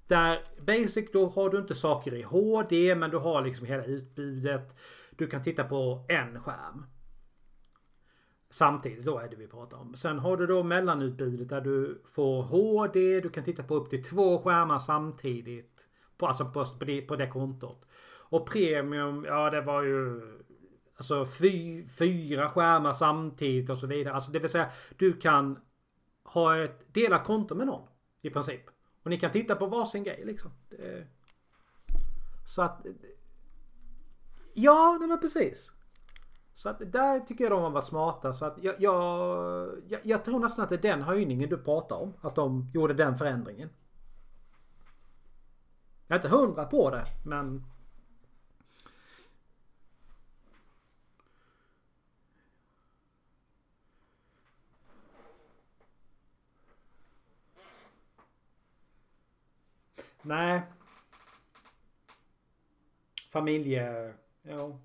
[0.07, 4.75] Där Basic då har du inte saker i HD men du har liksom hela utbudet.
[5.11, 6.85] Du kan titta på en skärm.
[8.49, 9.95] Samtidigt då är det vi pratar om.
[9.95, 13.21] Sen har du då mellanutbudet där du får HD.
[13.21, 15.87] Du kan titta på upp till två skärmar samtidigt.
[16.17, 17.87] På, alltså på, på, det, på det kontot.
[18.29, 20.21] Och premium, ja det var ju...
[20.95, 24.13] Alltså fy, fyra skärmar samtidigt och så vidare.
[24.13, 25.59] Alltså det vill säga du kan
[26.23, 27.87] ha ett delat konto med någon.
[28.21, 28.61] I princip.
[29.03, 30.51] Och ni kan titta på varsin grej liksom.
[32.45, 32.85] Så att...
[34.53, 35.73] Ja, nej men precis.
[36.59, 38.33] Så att där tycker jag de har varit smarta.
[38.33, 41.95] Så att jag, jag, jag, jag tror nästan att det är den höjningen du pratar
[41.95, 42.13] om.
[42.21, 43.69] Att de gjorde den förändringen.
[46.07, 47.65] Jag är inte hundra på det, men...
[60.21, 60.61] Nej.
[63.31, 64.13] Familje...
[64.41, 64.79] Ja.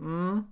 [0.00, 0.44] Mm.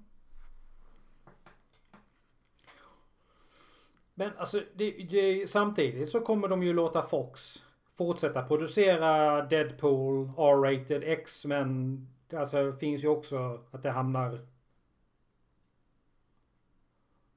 [4.14, 7.64] Men alltså det, det, samtidigt så kommer de ju låta Fox
[7.98, 12.06] fortsätta producera Deadpool, R-rated, X-Men.
[12.32, 14.46] Alltså det finns ju också att det hamnar...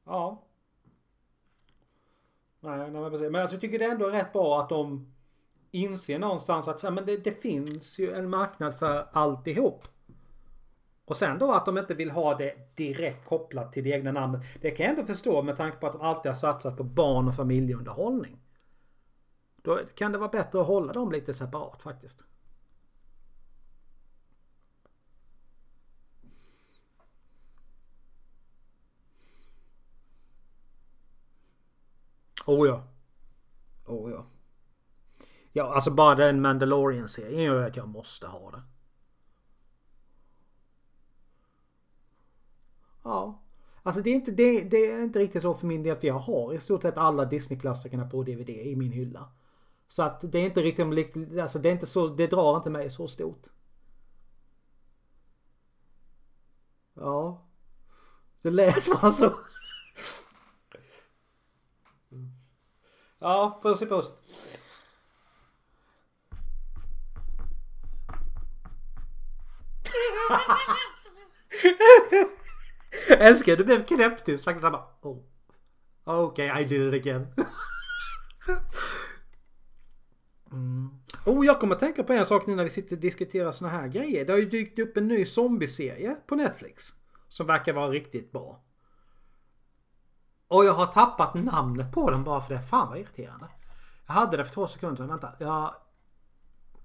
[0.03, 0.43] Ja.
[2.59, 3.31] Nej, nej men precis.
[3.31, 5.13] Men alltså, jag tycker det är ändå rätt bra att de
[5.71, 9.87] inser någonstans att ja, men det, det finns ju en marknad för alltihop.
[11.11, 14.41] Och sen då att de inte vill ha det direkt kopplat till det egna namnet.
[14.61, 17.27] Det kan jag ändå förstå med tanke på att de alltid har satsat på barn
[17.27, 18.39] och familjeunderhållning.
[19.61, 22.25] Då kan det vara bättre att hålla dem lite separat faktiskt.
[32.45, 32.83] Oh ja.
[33.85, 34.25] Oh ja.
[35.51, 38.61] Ja, alltså bara den Mandalorian-serien gör att jag måste ha det.
[43.03, 43.41] Ja.
[43.83, 46.19] Alltså det är, inte, det, det, är inte riktigt så för min del för jag
[46.19, 49.29] har i stort sett alla Disney-klassikerna på DVD i min hylla.
[49.87, 52.89] Så att det är inte riktigt, alltså det är inte så, det drar inte mig
[52.89, 53.47] så stort.
[56.93, 57.47] Ja.
[58.41, 59.33] Det lät bara så.
[63.19, 64.13] Ja, puss i puss.
[73.09, 74.63] Älskar du blev knäpptyst faktiskt.
[74.63, 75.17] Han bara, oh.
[76.03, 77.27] Okej, okay, I did it again.
[80.51, 80.89] Mm.
[81.25, 83.69] Oh, jag kommer att tänka på en sak nu när vi sitter och diskuterar såna
[83.69, 84.25] här grejer.
[84.25, 86.93] Det har ju dykt upp en ny zombieserie på Netflix.
[87.27, 88.61] Som verkar vara riktigt bra.
[90.47, 92.61] Och jag har tappat namnet på den bara för det.
[92.61, 93.47] Fan vad irriterande.
[94.07, 95.03] Jag hade det för två sekunder.
[95.03, 95.33] Vänta.
[95.39, 95.75] Jag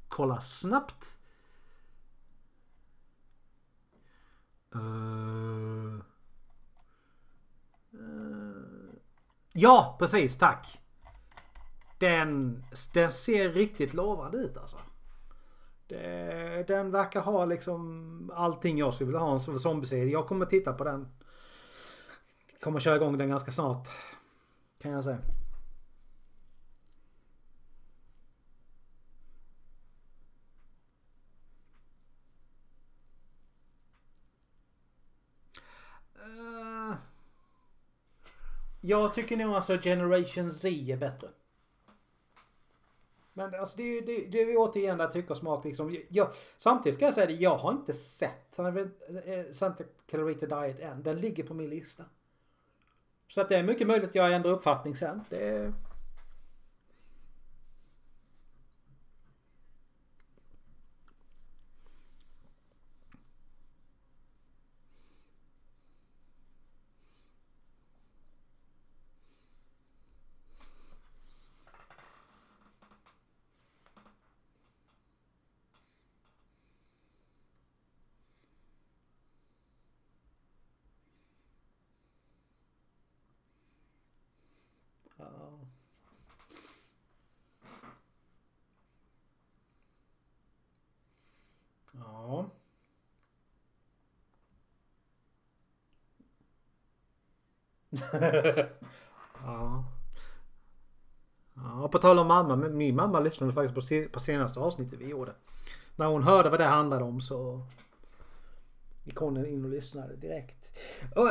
[0.09, 1.19] kollar snabbt.
[4.75, 5.86] Uh...
[8.07, 8.99] Eh,
[9.53, 10.39] ja, precis.
[10.39, 10.83] Tack.
[11.99, 14.77] Den, den ser riktigt lovande ut alltså.
[15.87, 20.13] Det, den verkar ha liksom allting jag skulle vilja ha en zombie-serie.
[20.13, 21.09] Jag kommer titta på den
[22.61, 23.89] Kommer köra igång den ganska snart.
[24.79, 25.19] Kan jag säga.
[38.87, 41.29] Jag tycker nog alltså Generation Z är bättre.
[43.33, 45.97] Men alltså det är ju det, det är återigen där tycke och smak liksom.
[46.09, 46.29] Jag,
[46.59, 48.65] samtidigt ska jag säga det, jag har inte sett eh,
[49.53, 51.03] Santa Clarita Diet än.
[51.03, 52.05] Den ligger på min lista.
[53.29, 55.25] Så att det är mycket möjligt att jag ändrar uppfattning sen.
[55.29, 55.73] Det är...
[99.45, 99.85] ja.
[101.55, 102.57] Ja, på tal om mamma.
[102.57, 105.33] Min mamma lyssnade faktiskt på, senaste avsnittet vi gjorde.
[105.97, 107.67] När hon hörde vad det handlade om så
[109.05, 110.79] gick hon in och lyssnade direkt.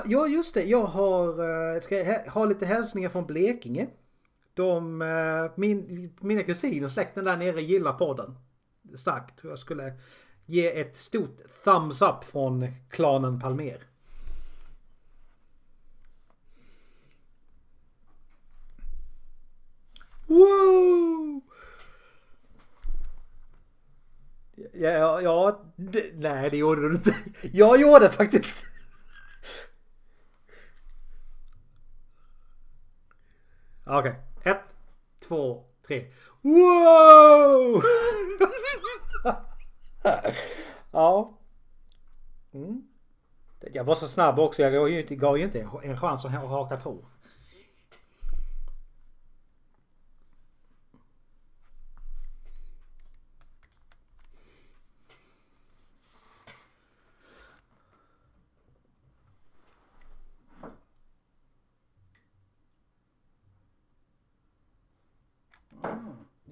[0.05, 1.27] Ja just det, jag har,
[1.75, 3.87] eh, ska ha lite hälsningar från Blekinge.
[4.53, 8.35] De, eh, min, mina kusiner, släkten där nere gillar podden.
[8.95, 9.43] Starkt.
[9.43, 9.93] Jag skulle
[10.45, 13.83] ge ett stort thumbs up från klanen Palmer.
[20.27, 21.41] Wow!
[24.73, 27.15] Ja, ja det, nej det gjorde du inte.
[27.41, 28.67] Jag gjorde faktiskt.
[33.87, 34.51] Okej, okay.
[34.51, 34.61] ett,
[35.27, 36.11] två, tre.
[36.41, 37.83] Wow!
[40.91, 41.37] ja.
[42.53, 42.87] Mm.
[43.73, 44.61] Jag var så snabb också.
[44.61, 47.05] Jag gav ju inte, gav ju inte en chans att haka på.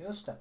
[0.03, 0.35] Just det.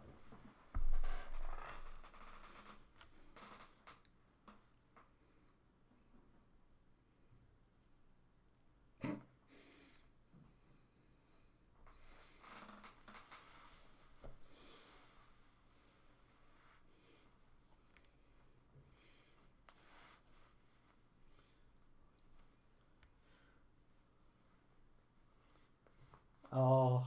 [26.51, 27.05] Ja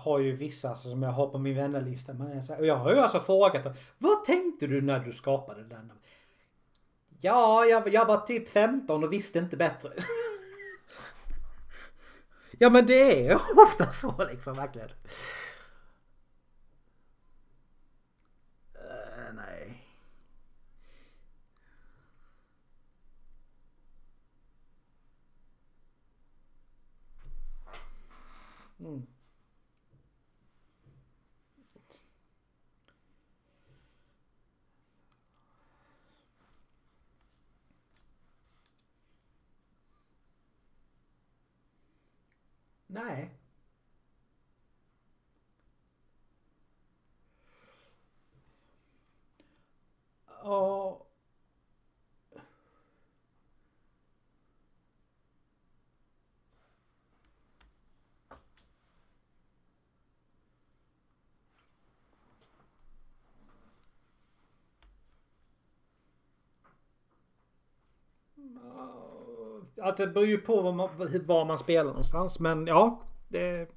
[0.00, 2.12] har ju vissa alltså som jag har på min vännerlista.
[2.12, 5.00] Men jag, så här, och jag har ju alltså frågat dem, Vad tänkte du när
[5.00, 5.92] du skapade den?
[7.20, 9.90] Ja, jag, jag var typ 15 och visste inte bättre.
[12.58, 14.88] ja men det är ofta så liksom verkligen.
[43.00, 43.22] Nej.
[43.22, 43.39] Eh.
[69.80, 70.88] Att det beror ju på var man,
[71.26, 72.38] var man spelar någonstans.
[72.38, 73.68] Men ja, det...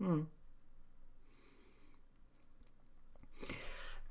[0.00, 0.26] Mm.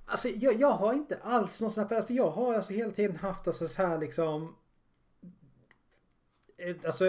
[0.06, 1.96] Alltså jag, jag har inte alls någon sån här...
[1.96, 4.56] Alltså, jag har alltså hela tiden haft alltså så här liksom...
[6.58, 7.06] Eh, alltså,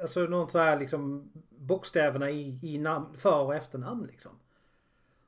[0.00, 4.32] alltså någon så här liksom bokstäverna i, i namn, för och efternamn liksom.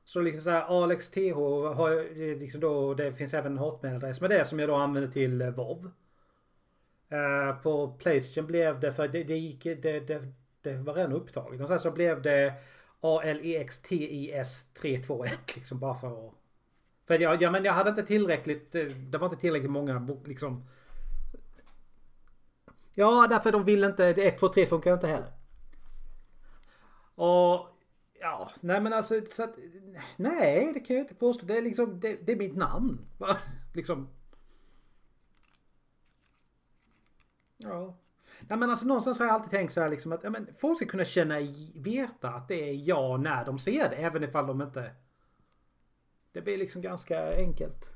[0.03, 1.35] Så liksom så här Alex TH
[1.75, 5.11] har eh, liksom då, det finns även en hotmail-adress med det som jag då använder
[5.11, 5.91] till eh, VOV.
[7.11, 11.61] Uh, på Playstation blev det, för det, det gick, det, det, det var redan upptaget.
[11.61, 12.53] Och sen så blev det
[13.01, 16.33] A-L-E-X-T-I-S 321 liksom bara för att...
[17.07, 20.67] För jag, ja, men jag hade inte tillräckligt, eh, det var inte tillräckligt många liksom...
[22.93, 25.31] Ja, därför de vill inte, 1, 2, 3 funkar inte heller.
[27.15, 27.75] Och
[28.19, 29.57] Ja, nej men alltså så att,
[30.15, 31.45] Nej, det kan jag inte påstå.
[31.45, 33.05] Det är liksom, det, det är mitt namn.
[33.73, 34.07] liksom.
[37.65, 37.97] Ja.
[38.41, 40.77] Nej men alltså någonstans har jag alltid tänkt så här liksom att ja, men, folk
[40.77, 41.35] ska kunna känna,
[41.75, 43.95] veta att det är jag när de ser det.
[43.95, 44.95] Även ifall de inte...
[46.31, 47.91] Det blir liksom ganska enkelt.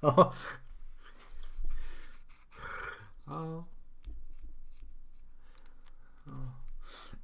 [0.00, 0.34] Ja.
[3.26, 3.64] Ja.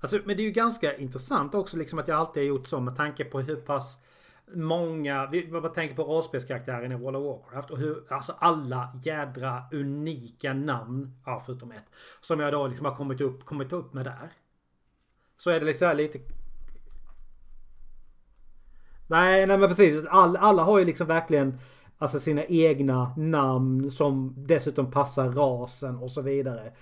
[0.01, 2.81] Alltså, men det är ju ganska intressant också liksom att jag alltid har gjort så
[2.81, 3.99] med tanke på hur pass
[4.53, 9.63] många, vi bara tänker på rollspelskaraktären i World of Warcraft och hur, alltså alla jädra
[9.73, 11.85] unika namn, ja förutom ett,
[12.21, 14.33] som jag då liksom har kommit upp, kommit upp med där.
[15.37, 16.19] Så är det liksom lite...
[19.07, 20.07] Nej, nej men precis.
[20.09, 21.59] All, alla har ju liksom verkligen
[21.99, 26.73] Alltså sina egna namn som dessutom passar rasen och så vidare.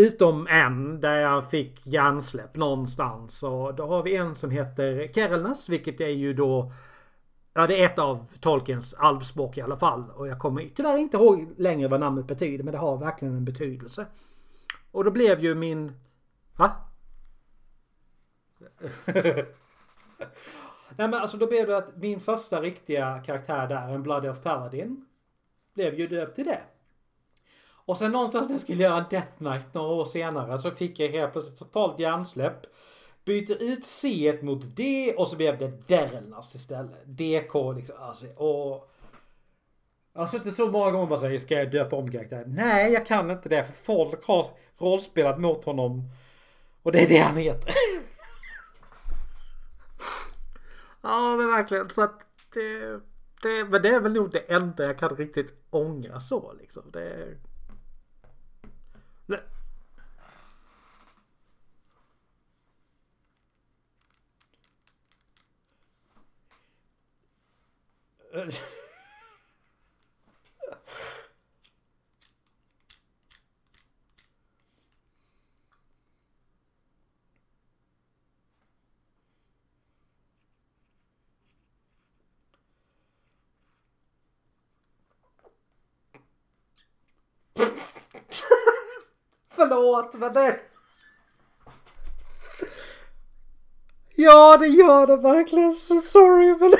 [0.00, 3.42] Utom en där jag fick hjärnsläpp någonstans.
[3.42, 6.72] Och då har vi en som heter Kerelnas, vilket är ju då...
[7.52, 10.10] Ja, det är ett av Tolkiens alvspråk i alla fall.
[10.10, 13.44] Och jag kommer tyvärr inte ihåg längre vad namnet betyder, men det har verkligen en
[13.44, 14.06] betydelse.
[14.90, 15.92] Och då blev ju min...
[16.56, 16.72] Va?
[20.96, 24.42] Nej men alltså då blev det att min första riktiga karaktär där, en Bloody of
[24.42, 25.06] Paladin,
[25.74, 26.60] blev ju döpt till det.
[27.90, 31.08] Och sen någonstans när jag skulle göra Death Knight några år senare så fick jag
[31.08, 32.66] helt plötsligt totalt hjärnsläpp.
[33.24, 37.06] Byter ut C mot D och så blev det Derelnas istället.
[37.06, 37.94] DK liksom.
[37.98, 38.90] Alltså, och...
[40.12, 42.54] Jag har suttit så många gånger och bara säger ska jag döpa om karaktären?
[42.54, 44.46] Nej, jag kan inte det för folk har
[44.78, 46.02] rollspelat mot honom.
[46.82, 47.70] Och det är det han heter.
[51.02, 51.90] ja, men verkligen.
[51.90, 52.20] Så att
[52.54, 53.00] det,
[53.42, 56.82] det, men det är väl nog det enda jag kan riktigt ångra så liksom.
[56.92, 57.36] Det,
[59.30, 59.40] Nej.
[89.70, 90.60] Förlåt men det...
[94.14, 95.74] Ja det gör det verkligen.
[95.74, 96.72] Så sorry men...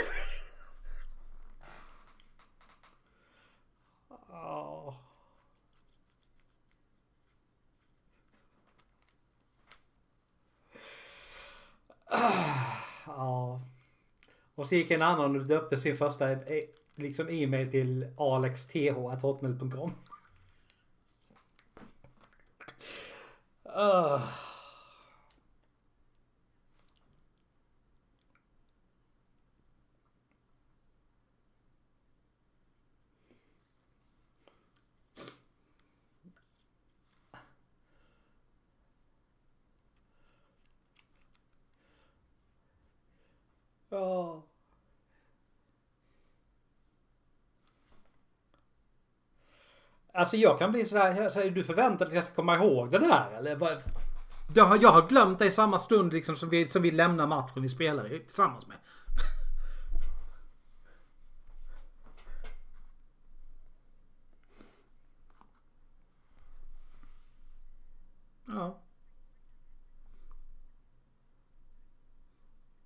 [13.06, 13.60] Ja.
[14.54, 19.92] Och så gick en annan och döpte sin första e- liksom e-mail till alexth.hotmail.com.
[23.80, 24.20] Uh.
[43.90, 44.42] Ja.
[50.20, 53.30] Alltså jag kan bli sådär, du förväntar dig att jag ska komma ihåg det där
[53.38, 53.82] eller?
[54.54, 57.26] Jag har, jag har glömt det i samma stund liksom som vi, som vi lämnar
[57.26, 58.76] matchen vi spelar i tillsammans med.
[68.46, 68.82] Ja.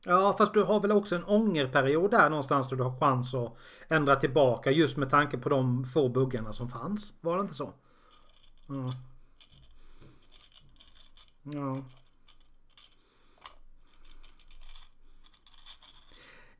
[0.07, 3.57] Ja, fast du har väl också en ångerperiod där någonstans då du har chans att
[3.89, 7.15] ändra tillbaka just med tanke på de få buggarna som fanns.
[7.21, 7.73] Var det inte så?
[8.69, 8.91] Ja.
[11.43, 11.85] Ja.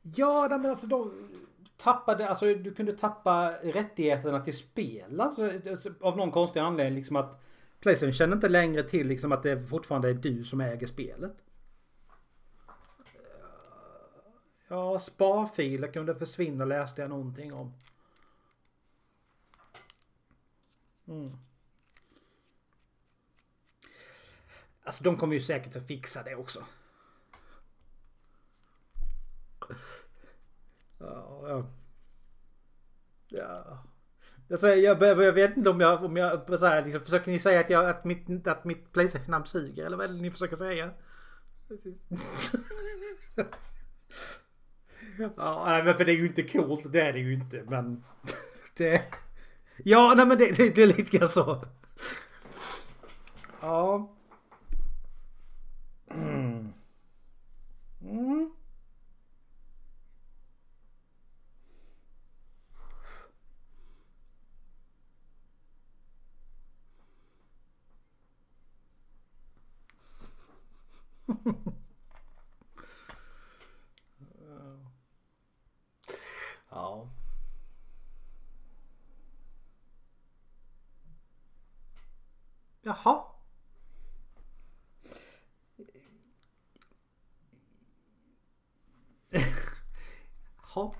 [0.01, 1.29] Ja, men alltså de
[1.77, 5.21] tappade, alltså du kunde tappa rättigheterna till spel.
[5.21, 7.41] Alltså, alltså, av någon konstig anledning liksom att
[7.79, 11.35] Playstation känner inte längre till liksom att det fortfarande är du som äger spelet.
[14.67, 17.73] Ja, sparfiler kunde försvinna läste jag någonting om.
[21.07, 21.37] Mm.
[24.83, 26.65] Alltså de kommer ju säkert att fixa det också.
[30.99, 31.65] Ja, ja.
[33.27, 33.83] ja.
[34.51, 37.59] Alltså, jag, jag, vet inte om jag, om jag så här, liksom, försöker ni säga
[37.59, 39.85] att, jag, att mitt, att mitt Playstation-namn suger?
[39.85, 40.93] Eller vad är det ni försöker säga?
[45.37, 46.91] Ja, men för det är ju inte coolt.
[46.93, 47.63] Det är det ju inte.
[47.67, 48.03] Men
[48.77, 49.01] det...
[49.83, 51.65] Ja, nej men det, det, det är lite grann så.
[53.61, 54.11] Ja.
[56.11, 56.73] Mm.
[58.01, 58.51] Mm.
[76.75, 77.07] Ja.
[82.85, 83.35] Jaha.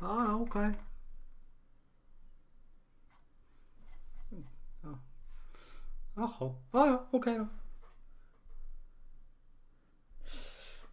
[0.02, 0.70] Ja okej.
[0.70, 0.74] Okay.
[4.84, 5.00] Ja.
[6.16, 7.40] Jaha, ja ja okej.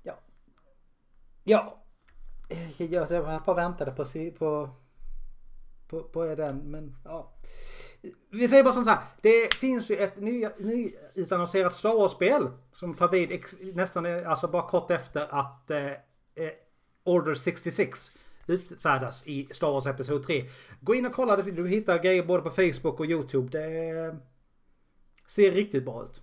[0.04, 0.18] Ja.
[1.46, 1.81] Ja.
[2.52, 4.04] Eh, jag, jag bara väntade på,
[4.38, 4.70] på,
[5.88, 6.70] på, på den.
[6.70, 7.32] Men ja.
[8.30, 9.00] Vi säger bara som så här.
[9.20, 12.50] Det finns ju ett nyutannonserat ny Star Wars-spel.
[12.72, 16.52] Som tar vid ex, nästan eh, alltså bara kort efter att eh, eh
[17.04, 17.98] Order 66
[18.46, 20.44] utfärdas i Star Wars Episod 3.
[20.80, 21.36] Gå in och kolla.
[21.36, 23.48] Du hittar grejer både på Facebook och YouTube.
[23.58, 24.16] Det
[25.26, 26.22] ser riktigt bra ut.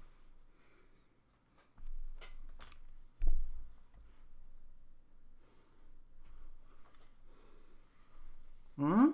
[8.80, 9.14] Mm.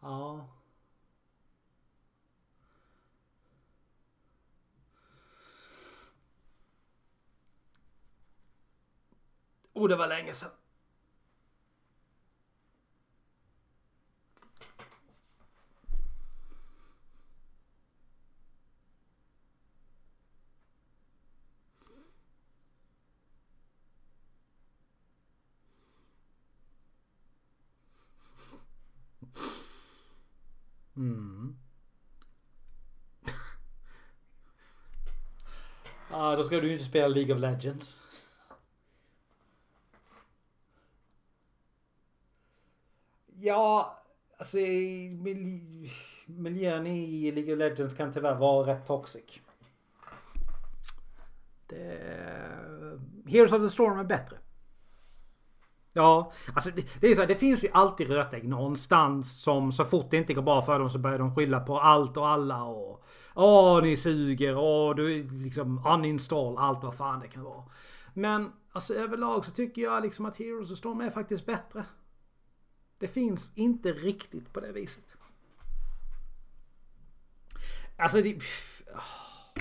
[0.00, 0.48] Ja.
[9.86, 10.50] Oh, det var länge sedan.
[30.96, 31.56] Mm.
[36.10, 38.05] ah, då ska du ju inte spela League of Legends.
[43.46, 44.02] Ja,
[44.38, 44.56] alltså
[46.26, 49.40] miljön i League of Legends kan tyvärr vara rätt toxic.
[51.66, 51.98] Det...
[53.26, 54.36] Heroes of the Storm är bättre.
[55.92, 59.84] Ja, alltså det, det är så här, det finns ju alltid rötägg någonstans som så
[59.84, 62.64] fort det inte går bra för dem så börjar de skylla på allt och alla
[62.64, 67.64] och Åh, ni suger, och du liksom uninstall, allt vad fan det kan vara.
[68.14, 71.84] Men alltså överlag så tycker jag liksom att Heroes of the Storm är faktiskt bättre.
[72.98, 75.16] Det finns inte riktigt på det viset.
[77.96, 78.32] Alltså det...
[78.32, 78.82] Pff,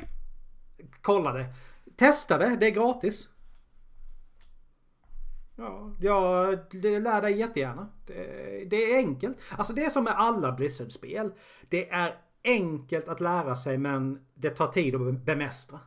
[1.01, 1.53] kolla det.
[1.95, 3.29] Testa det, det är gratis.
[5.55, 7.89] Ja, jag lär dig jättegärna.
[8.05, 8.13] Det,
[8.69, 9.37] det är enkelt.
[9.57, 11.33] Alltså det är som med alla Blizzard-spel.
[11.69, 15.79] Det är enkelt att lära sig men det tar tid att bemästra.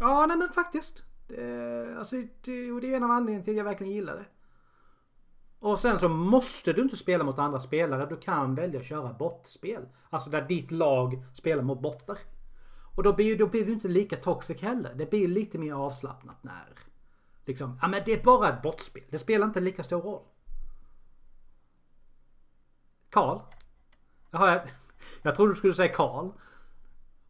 [0.00, 1.04] Ja, nej men faktiskt.
[1.26, 4.24] Det, alltså, det, det är en av anledningarna till att jag verkligen gillar det.
[5.60, 8.06] Och sen så måste du inte spela mot andra spelare.
[8.06, 9.88] Du kan välja att köra bottspel.
[10.10, 12.18] Alltså där ditt lag spelar mot bottar.
[12.96, 14.94] Och då blir, då blir du inte lika toxic heller.
[14.94, 16.78] Det blir lite mer avslappnat när...
[17.44, 19.02] Liksom, ja men det är bara ett bottspel.
[19.10, 20.22] Det spelar inte lika stor roll.
[23.10, 23.40] Karl?
[24.30, 24.60] Jaha, jag,
[25.22, 26.30] jag trodde du skulle säga Karl.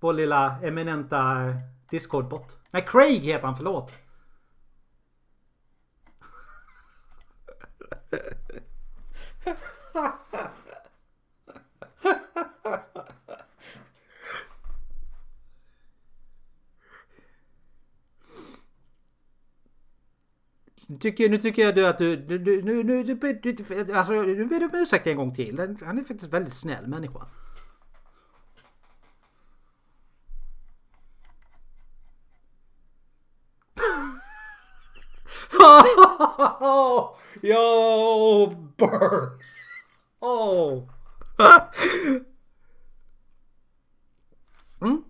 [0.00, 1.54] Vår lilla eminenta
[1.90, 2.58] Discord-bot.
[2.70, 3.94] Nej, Craig heter han, förlåt.
[8.11, 8.18] Nu
[21.00, 22.16] tycker, nu tycker jag du att du...
[22.16, 25.59] du, du nu, nu, du, du, alltså, nu ber du om ursäkt en gång till.
[25.59, 27.26] Han är faktiskt väldigt snäll människa.
[36.61, 39.38] Yo, burn!
[40.20, 40.88] Oh.
[44.80, 45.04] mm?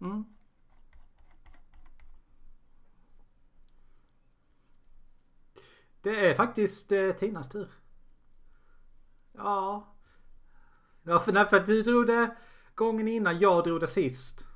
[0.00, 0.24] Mm?
[6.02, 7.68] Det är faktiskt eh, Tinas tur.
[9.32, 9.94] Ja.
[11.02, 12.36] Ja, för, nej, för att du drog det
[12.74, 13.38] gången innan.
[13.38, 14.49] Jag drog det sist.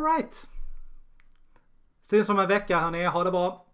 [0.00, 0.48] Alright.
[2.00, 3.04] Syns om en vecka hörni.
[3.04, 3.66] Ha det bra.